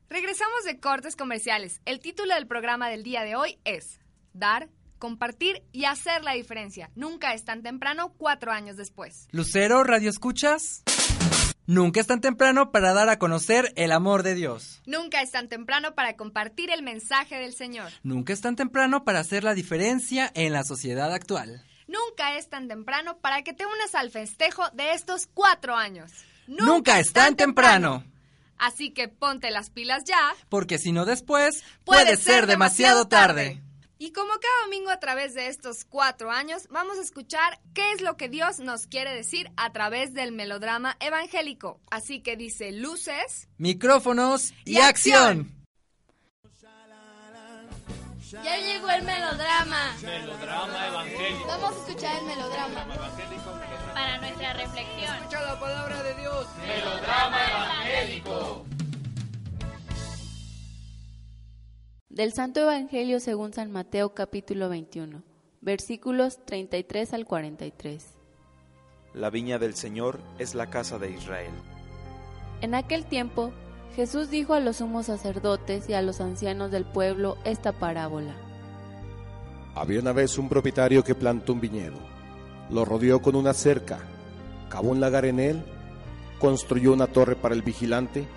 Regresamos 0.10 0.64
de 0.66 0.80
cortes 0.80 1.16
comerciales. 1.16 1.82
El 1.86 2.00
título 2.00 2.34
del 2.34 2.48
programa 2.48 2.90
del 2.90 3.04
día 3.04 3.24
de 3.24 3.36
hoy 3.36 3.60
es 3.66 4.00
Dar, 4.34 4.70
compartir 5.00 5.64
y 5.72 5.86
hacer 5.86 6.24
la 6.24 6.34
diferencia. 6.34 6.90
Nunca 6.96 7.34
es 7.34 7.46
tan 7.46 7.62
temprano 7.62 8.14
cuatro 8.18 8.52
años 8.52 8.78
después. 8.78 9.28
Lucero, 9.32 9.84
Radio 9.84 10.10
Escuchas. 10.10 10.84
Nunca 11.66 12.00
es 12.00 12.08
tan 12.08 12.22
temprano 12.22 12.72
para 12.72 12.94
dar 12.94 13.10
a 13.10 13.20
conocer 13.20 13.74
el 13.76 13.92
amor 13.92 14.24
de 14.24 14.36
Dios. 14.36 14.82
Nunca 14.86 15.22
es 15.22 15.32
tan 15.32 15.50
temprano 15.50 15.96
para 15.96 16.16
compartir 16.16 16.72
el 16.72 16.82
mensaje 16.82 17.36
del 17.36 17.54
Señor. 17.54 17.92
Nunca 18.04 18.32
es 18.32 18.40
tan 18.40 18.56
temprano 18.56 19.04
para 19.04 19.20
hacer 19.20 19.44
la 19.44 19.54
diferencia 19.54 20.32
en 20.34 20.54
la 20.54 20.64
sociedad 20.64 21.14
actual. 21.14 21.67
Nunca 21.88 22.38
es 22.38 22.50
tan 22.50 22.68
temprano 22.68 23.18
para 23.18 23.44
que 23.44 23.54
te 23.54 23.66
unas 23.66 23.96
al 23.96 24.12
festejo 24.12 24.64
de 24.74 24.94
estos 24.94 25.28
cuatro 25.34 25.76
años. 25.76 26.12
Nunca, 26.48 27.00
es 27.00 27.14
tan 27.14 27.36
temprano. 27.36 28.04
Así 28.58 28.92
que 28.92 29.08
ponte 29.08 29.52
las 29.52 29.70
pilas 29.70 30.04
ya. 30.06 30.36
Porque 30.50 30.78
si 30.78 30.92
no 30.92 31.06
después, 31.06 31.64
puede, 31.84 32.18
ser 32.18 32.48
demasiado 32.48 33.08
tarde. 33.08 33.62
Y 34.00 34.12
como 34.12 34.30
cada 34.30 34.66
domingo 34.66 34.92
a 34.92 35.00
través 35.00 35.34
de 35.34 35.48
estos 35.48 35.84
cuatro 35.84 36.32
años, 36.32 36.68
vamos 36.70 37.00
a 37.00 37.02
escuchar 37.02 37.60
qué 37.74 37.94
es 37.94 38.02
lo 38.02 38.16
que 38.16 38.30
Dios 38.30 38.60
nos 38.60 38.86
quiere 38.86 39.14
decir 39.14 39.50
a 39.58 39.72
través 39.72 40.14
del 40.14 40.32
melodrama 40.32 40.98
evangélico. 41.00 41.80
Así 41.90 42.22
que 42.22 42.38
dice 42.38 42.72
luces. 42.72 43.48
Micrófonos 43.58 44.52
y, 44.66 44.74
Y 44.74 44.78
acción. 44.78 45.40
acción. 45.40 45.57
Ya 48.30 48.58
llegó 48.58 48.90
el 48.90 49.04
melodrama. 49.04 49.96
Melodrama 50.04 50.88
evangélico. 50.88 51.48
Vamos 51.48 51.72
a 51.72 51.80
escuchar 51.80 52.18
el 52.20 52.26
melodrama. 52.26 52.86
Para 53.94 54.18
nuestra 54.18 54.54
reflexión. 54.54 55.16
Escucha 55.16 55.42
la 55.44 55.58
palabra 55.58 56.04
de 56.04 56.14
Dios. 56.16 56.48
Melodrama 56.58 57.38
evangélico. 57.48 58.66
Del 62.10 62.34
Santo 62.34 62.60
Evangelio 62.60 63.22
según 63.22 63.54
San 63.54 63.72
Mateo 63.72 64.14
capítulo 64.14 64.68
21, 64.68 65.24
versículos 65.62 66.44
33 66.44 67.14
al 67.14 67.26
43. 67.26 68.18
La 69.14 69.30
viña 69.30 69.58
del 69.58 69.74
Señor 69.74 70.20
es 70.38 70.54
la 70.54 70.70
casa 70.70 71.00
de 71.00 71.12
Israel. 71.12 71.54
En 72.60 72.76
aquel 72.76 73.06
tiempo, 73.06 73.54
Jesús 73.98 74.30
dijo 74.30 74.54
a 74.54 74.60
los 74.60 74.76
sumos 74.76 75.08
sacerdotes 75.08 75.90
y 75.90 75.96
a 75.96 76.04
los 76.04 76.22
ancianos 76.22 76.70
del 76.70 76.86
pueblo 76.86 77.36
esta 77.46 77.72
parábola. 77.72 78.36
Había 79.74 80.00
una 80.02 80.12
vez 80.12 80.38
un 80.38 80.50
propietario 80.50 81.04
que 81.04 81.16
plantó 81.16 81.54
un 81.54 81.62
viñedo, 81.62 81.98
lo 82.70 82.86
rodeó 82.86 83.24
con 83.24 83.36
una 83.36 83.56
cerca, 83.56 83.98
cavó 84.70 84.92
un 84.92 85.00
lagar 85.00 85.26
en 85.26 85.40
él, 85.40 85.64
construyó 86.40 86.94
una 86.94 87.08
torre 87.08 87.36
para 87.36 87.56
el 87.56 87.64
vigilante 87.64 88.28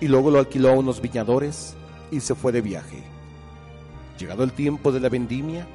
y 0.00 0.08
luego 0.08 0.30
lo 0.30 0.38
alquiló 0.38 0.70
a 0.70 0.78
unos 0.78 1.02
viñadores 1.02 1.76
y 2.10 2.20
se 2.20 2.34
fue 2.34 2.50
de 2.50 2.62
viaje. 2.62 3.04
Llegado 4.18 4.42
el 4.42 4.54
tiempo 4.54 4.90
de 4.90 5.00
la 5.00 5.10
vendimia, 5.10 5.68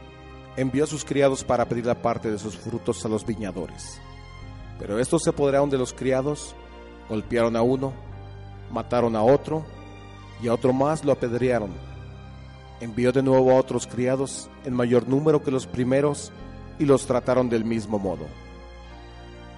envió 0.57 0.85
a 0.85 0.87
sus 0.87 1.05
criados 1.05 1.43
para 1.43 1.65
pedir 1.65 1.85
la 1.85 2.01
parte 2.01 2.31
de 2.31 2.39
sus 2.39 2.57
frutos 2.57 3.05
a 3.05 3.09
los 3.09 3.23
viñadores. 3.23 4.01
Pero 4.79 4.97
estos 4.97 5.21
se 5.21 5.29
apoderaron 5.29 5.69
de 5.69 5.77
los 5.77 5.93
criados, 5.93 6.55
golpearon 7.09 7.55
a 7.55 7.61
uno, 7.61 7.93
mataron 8.76 9.15
a 9.15 9.23
otro 9.23 9.63
y 10.43 10.49
a 10.49 10.53
otro 10.53 10.73
más 10.73 11.05
lo 11.05 11.13
apedrearon. 11.13 11.71
Envió 12.82 13.13
de 13.13 13.23
nuevo 13.23 13.51
a 13.51 13.55
otros 13.55 13.88
criados 13.88 14.49
en 14.65 14.73
mayor 14.73 15.07
número 15.07 15.41
que 15.41 15.49
los 15.49 15.65
primeros 15.65 16.34
y 16.78 16.84
los 16.84 17.05
trataron 17.05 17.47
del 17.49 17.63
mismo 17.63 17.97
modo. 17.97 18.26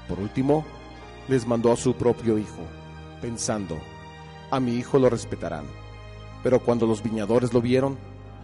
Por 0.08 0.20
último, 0.20 0.64
les 1.28 1.48
mandó 1.48 1.72
a 1.72 1.78
su 1.78 1.96
propio 1.96 2.38
hijo, 2.38 2.62
pensando, 3.20 3.76
a 4.52 4.60
mi 4.60 4.76
hijo 4.76 5.00
lo 5.00 5.10
respetarán. 5.10 5.66
Pero 6.44 6.60
cuando 6.60 6.86
los 6.86 7.02
viñadores 7.02 7.54
lo 7.54 7.60
vieron, 7.60 7.98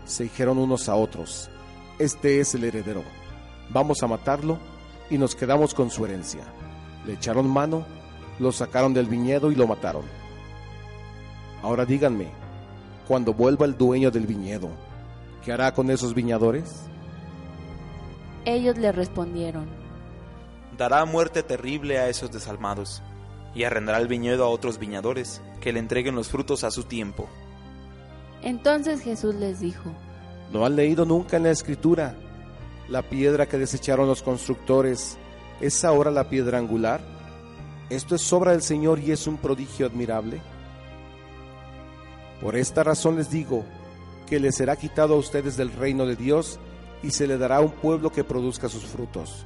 se 0.05 0.23
dijeron 0.23 0.57
unos 0.57 0.89
a 0.89 0.95
otros, 0.95 1.51
este 1.99 2.39
es 2.39 2.55
el 2.55 2.63
heredero, 2.63 3.03
vamos 3.69 4.01
a 4.01 4.07
matarlo 4.07 4.57
y 5.11 5.19
nos 5.19 5.35
quedamos 5.35 5.75
con 5.75 5.91
su 5.91 6.03
herencia. 6.03 6.41
Le 7.05 7.13
echaron 7.13 7.47
mano, 7.47 7.85
lo 8.39 8.51
sacaron 8.51 8.95
del 8.95 9.05
viñedo 9.05 9.51
y 9.51 9.55
lo 9.55 9.67
mataron. 9.67 10.22
Ahora 11.63 11.85
díganme, 11.85 12.27
cuando 13.07 13.33
vuelva 13.33 13.65
el 13.65 13.77
dueño 13.77 14.11
del 14.11 14.27
viñedo, 14.27 14.69
¿qué 15.43 15.53
hará 15.53 15.73
con 15.73 15.89
esos 15.89 16.13
viñadores? 16.13 16.83
Ellos 18.43 18.77
le 18.77 18.91
respondieron, 18.91 19.65
Dará 20.77 21.05
muerte 21.05 21.41
terrible 21.41 21.99
a 21.99 22.09
esos 22.09 22.31
desalmados, 22.31 23.01
y 23.55 23.63
arrendará 23.63 23.99
el 23.99 24.09
viñedo 24.09 24.43
a 24.43 24.49
otros 24.49 24.77
viñadores, 24.77 25.41
que 25.61 25.71
le 25.71 25.79
entreguen 25.79 26.15
los 26.15 26.27
frutos 26.27 26.65
a 26.65 26.71
su 26.71 26.83
tiempo. 26.83 27.29
Entonces 28.41 29.01
Jesús 29.01 29.33
les 29.35 29.61
dijo, 29.61 29.89
¿No 30.51 30.65
han 30.65 30.75
leído 30.75 31.05
nunca 31.05 31.37
en 31.37 31.43
la 31.43 31.51
escritura? 31.51 32.13
La 32.89 33.03
piedra 33.03 33.45
que 33.45 33.57
desecharon 33.57 34.07
los 34.07 34.21
constructores 34.21 35.17
es 35.61 35.85
ahora 35.85 36.11
la 36.11 36.27
piedra 36.27 36.57
angular. 36.57 36.99
Esto 37.89 38.15
es 38.15 38.33
obra 38.33 38.51
del 38.51 38.61
Señor 38.61 38.99
y 38.99 39.11
es 39.11 39.27
un 39.27 39.37
prodigio 39.37 39.85
admirable. 39.85 40.41
Por 42.43 42.57
esta 42.57 42.83
razón 42.83 43.15
les 43.15 43.29
digo 43.29 43.63
que 44.27 44.37
les 44.37 44.55
será 44.55 44.75
quitado 44.75 45.13
a 45.13 45.17
ustedes 45.17 45.55
del 45.55 45.71
reino 45.71 46.05
de 46.05 46.17
Dios 46.17 46.59
y 47.01 47.11
se 47.11 47.25
le 47.25 47.37
dará 47.37 47.61
un 47.61 47.71
pueblo 47.71 48.11
que 48.11 48.25
produzca 48.25 48.67
sus 48.67 48.83
frutos. 48.83 49.45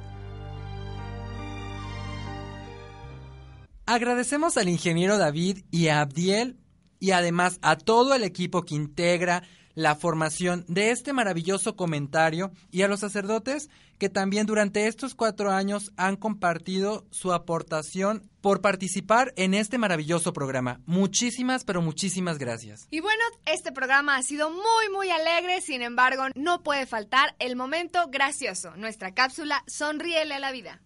Agradecemos 3.86 4.56
al 4.56 4.68
ingeniero 4.68 5.16
David 5.16 5.60
y 5.70 5.86
a 5.86 6.00
Abdiel 6.00 6.58
y 6.98 7.12
además 7.12 7.60
a 7.62 7.76
todo 7.76 8.14
el 8.14 8.24
equipo 8.24 8.64
que 8.64 8.74
integra 8.74 9.44
la 9.78 9.94
formación 9.94 10.64
de 10.66 10.90
este 10.90 11.12
maravilloso 11.12 11.76
comentario 11.76 12.50
y 12.72 12.82
a 12.82 12.88
los 12.88 12.98
sacerdotes 12.98 13.70
que 13.98 14.08
también 14.08 14.44
durante 14.44 14.88
estos 14.88 15.14
cuatro 15.14 15.52
años 15.52 15.92
han 15.96 16.16
compartido 16.16 17.06
su 17.12 17.32
aportación 17.32 18.28
por 18.40 18.60
participar 18.60 19.32
en 19.36 19.54
este 19.54 19.78
maravilloso 19.78 20.32
programa. 20.32 20.80
Muchísimas, 20.84 21.62
pero 21.64 21.80
muchísimas 21.80 22.38
gracias. 22.38 22.88
Y 22.90 22.98
bueno, 22.98 23.22
este 23.46 23.70
programa 23.70 24.16
ha 24.16 24.22
sido 24.24 24.50
muy, 24.50 24.88
muy 24.92 25.10
alegre, 25.10 25.60
sin 25.60 25.82
embargo, 25.82 26.24
no 26.34 26.64
puede 26.64 26.84
faltar 26.84 27.36
el 27.38 27.54
momento 27.54 28.08
gracioso, 28.08 28.74
nuestra 28.76 29.14
cápsula 29.14 29.62
Sonríele 29.68 30.34
a 30.34 30.40
la 30.40 30.50
vida. 30.50 30.80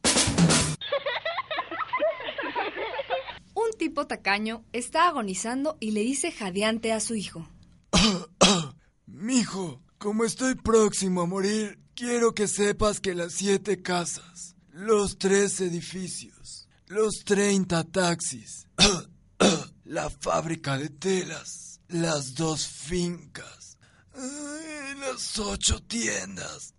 Un 3.55 3.71
tipo 3.79 4.07
tacaño 4.07 4.67
está 4.75 5.09
agonizando 5.09 5.79
y 5.81 5.93
le 5.93 6.01
dice 6.01 6.31
jadeante 6.31 6.93
a 6.93 7.01
su 7.01 7.15
hijo. 7.15 7.49
Mijo, 9.13 9.83
como 9.99 10.25
estoy 10.25 10.55
próximo 10.55 11.21
a 11.21 11.27
morir, 11.27 11.79
quiero 11.95 12.33
que 12.33 12.49
sepas 12.49 12.99
que 12.99 13.15
las 13.15 13.35
siete 13.35 13.83
casas, 13.83 14.57
los 14.71 15.19
tres 15.19 15.61
edificios, 15.61 16.67
los 16.87 17.23
treinta 17.23 17.85
taxis, 17.85 18.67
la 19.85 20.09
fábrica 20.09 20.79
de 20.79 20.89
telas, 20.89 21.79
las 21.89 22.35
dos 22.35 22.67
fincas, 22.67 23.77
ay, 24.15 24.95
las 24.99 25.39
ocho 25.39 25.83
tiendas, 25.83 26.75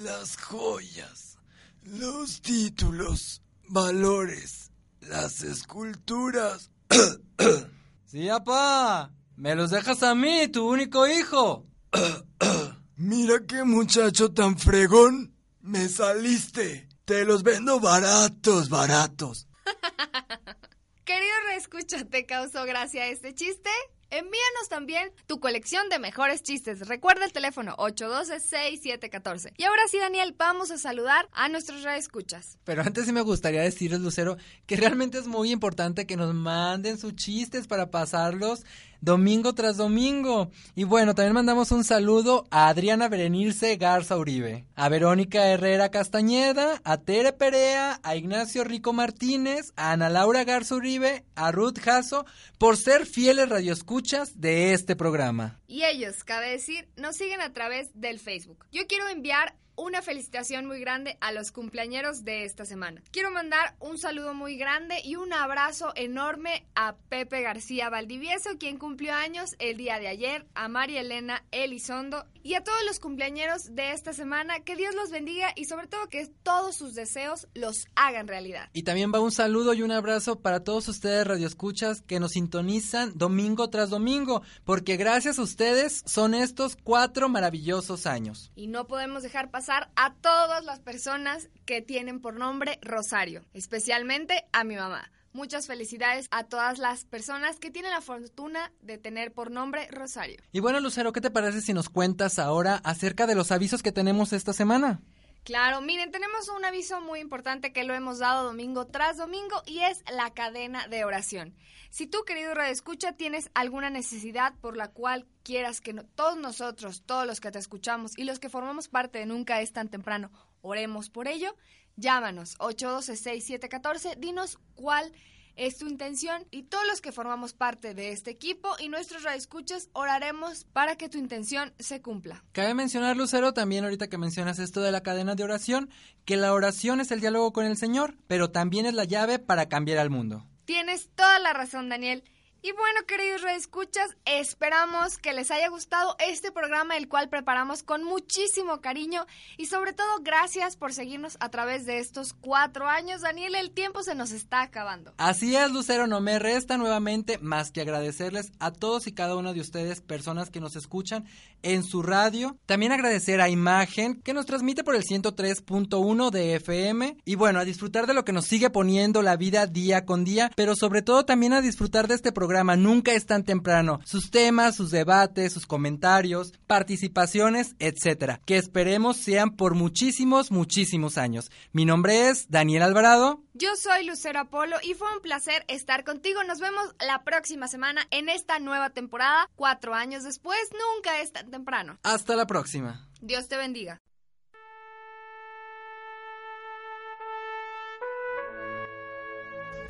las 0.00 0.38
joyas, 0.38 1.36
los 1.82 2.40
títulos, 2.40 3.42
valores, 3.68 4.70
las 5.00 5.42
esculturas. 5.42 6.70
Sí, 8.08 8.28
papá. 8.28 9.15
Me 9.36 9.54
los 9.54 9.70
dejas 9.70 10.02
a 10.02 10.14
mí, 10.14 10.48
tu 10.48 10.66
único 10.66 11.06
hijo. 11.06 11.66
Mira 12.96 13.34
qué 13.46 13.64
muchacho 13.64 14.32
tan 14.32 14.58
fregón. 14.58 15.36
Me 15.60 15.88
saliste. 15.90 16.88
Te 17.04 17.26
los 17.26 17.42
vendo 17.42 17.78
baratos, 17.78 18.70
baratos. 18.70 19.46
Querido 21.04 21.34
reescucha, 21.48 22.04
¿te 22.06 22.24
causó 22.24 22.64
gracia 22.64 23.08
este 23.08 23.34
chiste? 23.34 23.68
Envíanos 24.08 24.68
también 24.70 25.10
tu 25.26 25.40
colección 25.40 25.88
de 25.88 25.98
mejores 25.98 26.42
chistes. 26.42 26.86
Recuerda 26.86 27.24
el 27.24 27.32
teléfono 27.32 27.76
812-6714. 27.76 29.52
Y 29.56 29.64
ahora 29.64 29.82
sí, 29.90 29.98
Daniel, 29.98 30.34
vamos 30.38 30.70
a 30.70 30.78
saludar 30.78 31.28
a 31.32 31.48
nuestros 31.48 31.82
reescuchas. 31.82 32.58
Pero 32.64 32.82
antes 32.82 33.04
sí 33.04 33.12
me 33.12 33.20
gustaría 33.20 33.62
decirles, 33.62 34.00
Lucero, 34.00 34.36
que 34.66 34.76
realmente 34.76 35.18
es 35.18 35.26
muy 35.26 35.50
importante 35.50 36.06
que 36.06 36.16
nos 36.16 36.32
manden 36.34 36.98
sus 36.98 37.16
chistes 37.16 37.66
para 37.66 37.90
pasarlos 37.90 38.64
domingo 39.00 39.54
tras 39.54 39.76
domingo. 39.76 40.50
Y 40.74 40.84
bueno, 40.84 41.14
también 41.14 41.34
mandamos 41.34 41.72
un 41.72 41.84
saludo 41.84 42.46
a 42.50 42.68
Adriana 42.68 43.08
Berenice 43.08 43.76
Garza 43.76 44.16
Uribe, 44.16 44.64
a 44.74 44.88
Verónica 44.88 45.46
Herrera 45.48 45.90
Castañeda, 45.90 46.80
a 46.84 46.98
Tere 46.98 47.32
Perea, 47.32 48.00
a 48.02 48.16
Ignacio 48.16 48.64
Rico 48.64 48.92
Martínez, 48.92 49.72
a 49.76 49.92
Ana 49.92 50.08
Laura 50.08 50.44
Garza 50.44 50.74
Uribe, 50.74 51.24
a 51.34 51.52
Ruth 51.52 51.78
Jasso, 51.78 52.26
por 52.58 52.76
ser 52.76 53.06
fieles 53.06 53.48
radioescuchas 53.48 54.40
de 54.40 54.72
este 54.72 54.96
programa. 54.96 55.58
Y 55.66 55.84
ellos, 55.84 56.24
cabe 56.24 56.50
decir, 56.50 56.88
nos 56.96 57.16
siguen 57.16 57.40
a 57.40 57.52
través 57.52 57.90
del 57.94 58.18
Facebook. 58.18 58.66
Yo 58.72 58.86
quiero 58.86 59.08
enviar 59.08 59.54
una 59.76 60.02
felicitación 60.02 60.66
muy 60.66 60.80
grande 60.80 61.18
a 61.20 61.32
los 61.32 61.52
cumpleañeros 61.52 62.24
de 62.24 62.44
esta 62.44 62.64
semana. 62.64 63.02
Quiero 63.10 63.30
mandar 63.30 63.76
un 63.78 63.98
saludo 63.98 64.34
muy 64.34 64.56
grande 64.56 65.00
y 65.04 65.16
un 65.16 65.32
abrazo 65.32 65.92
enorme 65.94 66.66
a 66.74 66.96
Pepe 67.08 67.42
García 67.42 67.90
Valdivieso, 67.90 68.58
quien 68.58 68.78
cumplió 68.78 69.12
años 69.14 69.54
el 69.58 69.76
día 69.76 69.98
de 69.98 70.08
ayer, 70.08 70.46
a 70.54 70.68
María 70.68 71.02
Elena 71.02 71.44
Elizondo 71.50 72.24
y 72.42 72.54
a 72.54 72.64
todos 72.64 72.82
los 72.86 73.00
cumpleañeros 73.00 73.74
de 73.74 73.92
esta 73.92 74.12
semana. 74.12 74.60
Que 74.60 74.76
Dios 74.76 74.94
los 74.94 75.10
bendiga 75.10 75.52
y 75.54 75.66
sobre 75.66 75.86
todo 75.86 76.08
que 76.08 76.26
todos 76.42 76.74
sus 76.74 76.94
deseos 76.94 77.46
los 77.54 77.86
hagan 77.94 78.28
realidad. 78.28 78.70
Y 78.72 78.82
también 78.82 79.12
va 79.12 79.20
un 79.20 79.32
saludo 79.32 79.74
y 79.74 79.82
un 79.82 79.92
abrazo 79.92 80.40
para 80.40 80.64
todos 80.64 80.88
ustedes 80.88 81.26
radioescuchas 81.26 82.02
que 82.02 82.20
nos 82.20 82.32
sintonizan 82.32 83.12
domingo 83.16 83.68
tras 83.68 83.90
domingo, 83.90 84.42
porque 84.64 84.96
gracias 84.96 85.38
a 85.38 85.42
ustedes 85.42 86.02
son 86.06 86.34
estos 86.34 86.76
cuatro 86.76 87.28
maravillosos 87.28 88.06
años. 88.06 88.50
Y 88.54 88.68
no 88.68 88.86
podemos 88.86 89.22
dejar 89.22 89.50
pasar 89.50 89.65
a 89.68 90.14
todas 90.20 90.64
las 90.64 90.78
personas 90.78 91.48
que 91.64 91.82
tienen 91.82 92.20
por 92.20 92.34
nombre 92.34 92.78
Rosario, 92.82 93.44
especialmente 93.52 94.44
a 94.52 94.62
mi 94.62 94.76
mamá. 94.76 95.10
Muchas 95.32 95.66
felicidades 95.66 96.28
a 96.30 96.44
todas 96.44 96.78
las 96.78 97.04
personas 97.04 97.58
que 97.58 97.70
tienen 97.70 97.90
la 97.90 98.00
fortuna 98.00 98.72
de 98.80 98.96
tener 98.96 99.32
por 99.32 99.50
nombre 99.50 99.88
Rosario. 99.90 100.36
Y 100.52 100.60
bueno, 100.60 100.78
Lucero, 100.80 101.12
¿qué 101.12 101.20
te 101.20 101.30
parece 101.30 101.60
si 101.60 101.74
nos 101.74 101.88
cuentas 101.88 102.38
ahora 102.38 102.80
acerca 102.84 103.26
de 103.26 103.34
los 103.34 103.50
avisos 103.50 103.82
que 103.82 103.92
tenemos 103.92 104.32
esta 104.32 104.52
semana? 104.52 105.00
Claro, 105.46 105.80
miren, 105.80 106.10
tenemos 106.10 106.48
un 106.48 106.64
aviso 106.64 107.00
muy 107.00 107.20
importante 107.20 107.72
que 107.72 107.84
lo 107.84 107.94
hemos 107.94 108.18
dado 108.18 108.42
domingo 108.42 108.88
tras 108.88 109.16
domingo 109.16 109.62
y 109.64 109.78
es 109.78 110.02
la 110.12 110.34
cadena 110.34 110.88
de 110.88 111.04
oración. 111.04 111.54
Si 111.88 112.08
tú, 112.08 112.24
querido 112.26 112.52
Radio 112.52 112.72
Escucha, 112.72 113.12
tienes 113.12 113.48
alguna 113.54 113.88
necesidad 113.88 114.54
por 114.60 114.76
la 114.76 114.88
cual 114.88 115.24
quieras 115.44 115.80
que 115.80 115.94
todos 115.94 116.36
nosotros, 116.36 117.04
todos 117.06 117.28
los 117.28 117.38
que 117.40 117.52
te 117.52 117.60
escuchamos 117.60 118.18
y 118.18 118.24
los 118.24 118.40
que 118.40 118.48
formamos 118.48 118.88
parte 118.88 119.20
de 119.20 119.26
Nunca 119.26 119.60
es 119.60 119.72
tan 119.72 119.88
temprano, 119.88 120.32
oremos 120.62 121.10
por 121.10 121.28
ello, 121.28 121.54
llámanos 121.94 122.58
812-6714, 122.58 124.16
dinos 124.16 124.58
cuál 124.74 125.12
es 125.12 125.35
tu 125.78 125.86
intención 125.88 126.46
y 126.50 126.64
todos 126.64 126.86
los 126.86 127.00
que 127.00 127.12
formamos 127.12 127.52
parte 127.52 127.94
de 127.94 128.12
este 128.12 128.30
equipo 128.30 128.70
y 128.78 128.88
nuestros 128.88 129.22
radioescuchas 129.22 129.88
oraremos 129.92 130.64
para 130.64 130.96
que 130.96 131.08
tu 131.08 131.18
intención 131.18 131.72
se 131.78 132.02
cumpla. 132.02 132.44
Cabe 132.52 132.74
mencionar, 132.74 133.16
Lucero, 133.16 133.52
también 133.52 133.84
ahorita 133.84 134.08
que 134.08 134.18
mencionas 134.18 134.58
esto 134.58 134.82
de 134.82 134.92
la 134.92 135.02
cadena 135.02 135.34
de 135.34 135.44
oración, 135.44 135.90
que 136.24 136.36
la 136.36 136.52
oración 136.52 137.00
es 137.00 137.10
el 137.10 137.20
diálogo 137.20 137.52
con 137.52 137.64
el 137.66 137.76
Señor, 137.76 138.16
pero 138.26 138.50
también 138.50 138.86
es 138.86 138.94
la 138.94 139.04
llave 139.04 139.38
para 139.38 139.68
cambiar 139.68 139.98
al 139.98 140.10
mundo. 140.10 140.46
Tienes 140.66 141.10
toda 141.14 141.38
la 141.38 141.52
razón, 141.52 141.88
Daniel. 141.88 142.24
Y 142.66 142.72
bueno, 142.72 143.06
queridos 143.06 143.42
reescuchas, 143.42 144.16
esperamos 144.24 145.18
que 145.18 145.32
les 145.32 145.52
haya 145.52 145.68
gustado 145.68 146.16
este 146.18 146.50
programa, 146.50 146.96
el 146.96 147.06
cual 147.06 147.28
preparamos 147.28 147.84
con 147.84 148.02
muchísimo 148.02 148.80
cariño 148.80 149.24
y 149.56 149.66
sobre 149.66 149.92
todo 149.92 150.08
gracias 150.22 150.76
por 150.76 150.92
seguirnos 150.92 151.36
a 151.38 151.48
través 151.48 151.86
de 151.86 152.00
estos 152.00 152.32
cuatro 152.32 152.88
años. 152.88 153.20
Daniel, 153.20 153.54
el 153.54 153.70
tiempo 153.70 154.02
se 154.02 154.16
nos 154.16 154.32
está 154.32 154.62
acabando. 154.62 155.14
Así 155.16 155.54
es, 155.54 155.70
Lucero, 155.70 156.08
no 156.08 156.20
me 156.20 156.40
resta 156.40 156.76
nuevamente 156.76 157.38
más 157.38 157.70
que 157.70 157.82
agradecerles 157.82 158.50
a 158.58 158.72
todos 158.72 159.06
y 159.06 159.12
cada 159.12 159.36
uno 159.36 159.54
de 159.54 159.60
ustedes, 159.60 160.00
personas 160.00 160.50
que 160.50 160.58
nos 160.58 160.74
escuchan 160.74 161.24
en 161.62 161.84
su 161.84 162.02
radio. 162.02 162.56
También 162.66 162.90
agradecer 162.90 163.40
a 163.40 163.48
Imagen, 163.48 164.20
que 164.22 164.34
nos 164.34 164.46
transmite 164.46 164.82
por 164.82 164.96
el 164.96 165.04
103.1 165.04 166.30
de 166.30 166.56
FM. 166.56 167.16
Y 167.24 167.36
bueno, 167.36 167.60
a 167.60 167.64
disfrutar 167.64 168.08
de 168.08 168.14
lo 168.14 168.24
que 168.24 168.32
nos 168.32 168.46
sigue 168.46 168.70
poniendo 168.70 169.22
la 169.22 169.36
vida 169.36 169.66
día 169.66 170.04
con 170.04 170.24
día, 170.24 170.50
pero 170.56 170.74
sobre 170.74 171.02
todo 171.02 171.24
también 171.24 171.52
a 171.52 171.60
disfrutar 171.60 172.08
de 172.08 172.14
este 172.14 172.32
programa 172.56 172.76
Nunca 172.76 173.12
es 173.12 173.26
tan 173.26 173.44
temprano. 173.44 174.00
Sus 174.06 174.30
temas, 174.30 174.76
sus 174.76 174.90
debates, 174.90 175.52
sus 175.52 175.66
comentarios, 175.66 176.54
participaciones, 176.66 177.76
etcétera. 177.78 178.40
Que 178.46 178.56
esperemos 178.56 179.18
sean 179.18 179.56
por 179.56 179.74
muchísimos, 179.74 180.50
muchísimos 180.50 181.18
años. 181.18 181.50
Mi 181.72 181.84
nombre 181.84 182.30
es 182.30 182.50
Daniel 182.50 182.80
Alvarado. 182.80 183.42
Yo 183.52 183.76
soy 183.76 184.06
Lucero 184.06 184.40
Apolo 184.40 184.76
y 184.82 184.94
fue 184.94 185.14
un 185.14 185.20
placer 185.20 185.66
estar 185.68 186.02
contigo. 186.02 186.44
Nos 186.44 186.58
vemos 186.58 186.94
la 187.06 187.24
próxima 187.24 187.68
semana 187.68 188.06
en 188.10 188.30
esta 188.30 188.58
nueva 188.58 188.88
temporada. 188.88 189.50
Cuatro 189.54 189.92
años 189.92 190.24
después, 190.24 190.58
nunca 190.72 191.20
es 191.20 191.32
tan 191.32 191.50
temprano. 191.50 191.98
Hasta 192.04 192.36
la 192.36 192.46
próxima. 192.46 193.06
Dios 193.20 193.48
te 193.48 193.58
bendiga. 193.58 194.00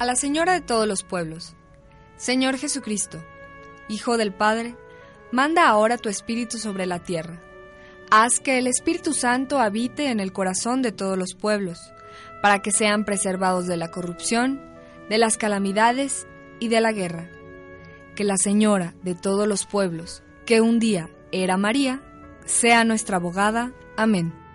A 0.00 0.04
la 0.04 0.16
Señora 0.16 0.54
de 0.54 0.62
todos 0.62 0.88
los 0.88 1.04
pueblos. 1.04 1.54
Señor 2.16 2.56
Jesucristo, 2.56 3.22
Hijo 3.88 4.16
del 4.16 4.32
Padre, 4.32 4.74
manda 5.32 5.68
ahora 5.68 5.98
tu 5.98 6.08
Espíritu 6.08 6.58
sobre 6.58 6.86
la 6.86 7.00
tierra. 7.00 7.42
Haz 8.10 8.40
que 8.40 8.58
el 8.58 8.66
Espíritu 8.66 9.12
Santo 9.12 9.58
habite 9.58 10.10
en 10.10 10.20
el 10.20 10.32
corazón 10.32 10.80
de 10.80 10.92
todos 10.92 11.18
los 11.18 11.34
pueblos, 11.34 11.78
para 12.40 12.60
que 12.62 12.70
sean 12.70 13.04
preservados 13.04 13.66
de 13.66 13.76
la 13.76 13.90
corrupción, 13.90 14.62
de 15.10 15.18
las 15.18 15.36
calamidades 15.36 16.26
y 16.58 16.68
de 16.68 16.80
la 16.80 16.92
guerra. 16.92 17.28
Que 18.14 18.24
la 18.24 18.36
Señora 18.36 18.94
de 19.02 19.14
todos 19.14 19.46
los 19.46 19.66
pueblos, 19.66 20.22
que 20.46 20.60
un 20.60 20.78
día 20.78 21.10
era 21.32 21.56
María, 21.58 22.02
sea 22.46 22.84
nuestra 22.84 23.18
abogada. 23.18 23.72
Amén. 23.96 24.45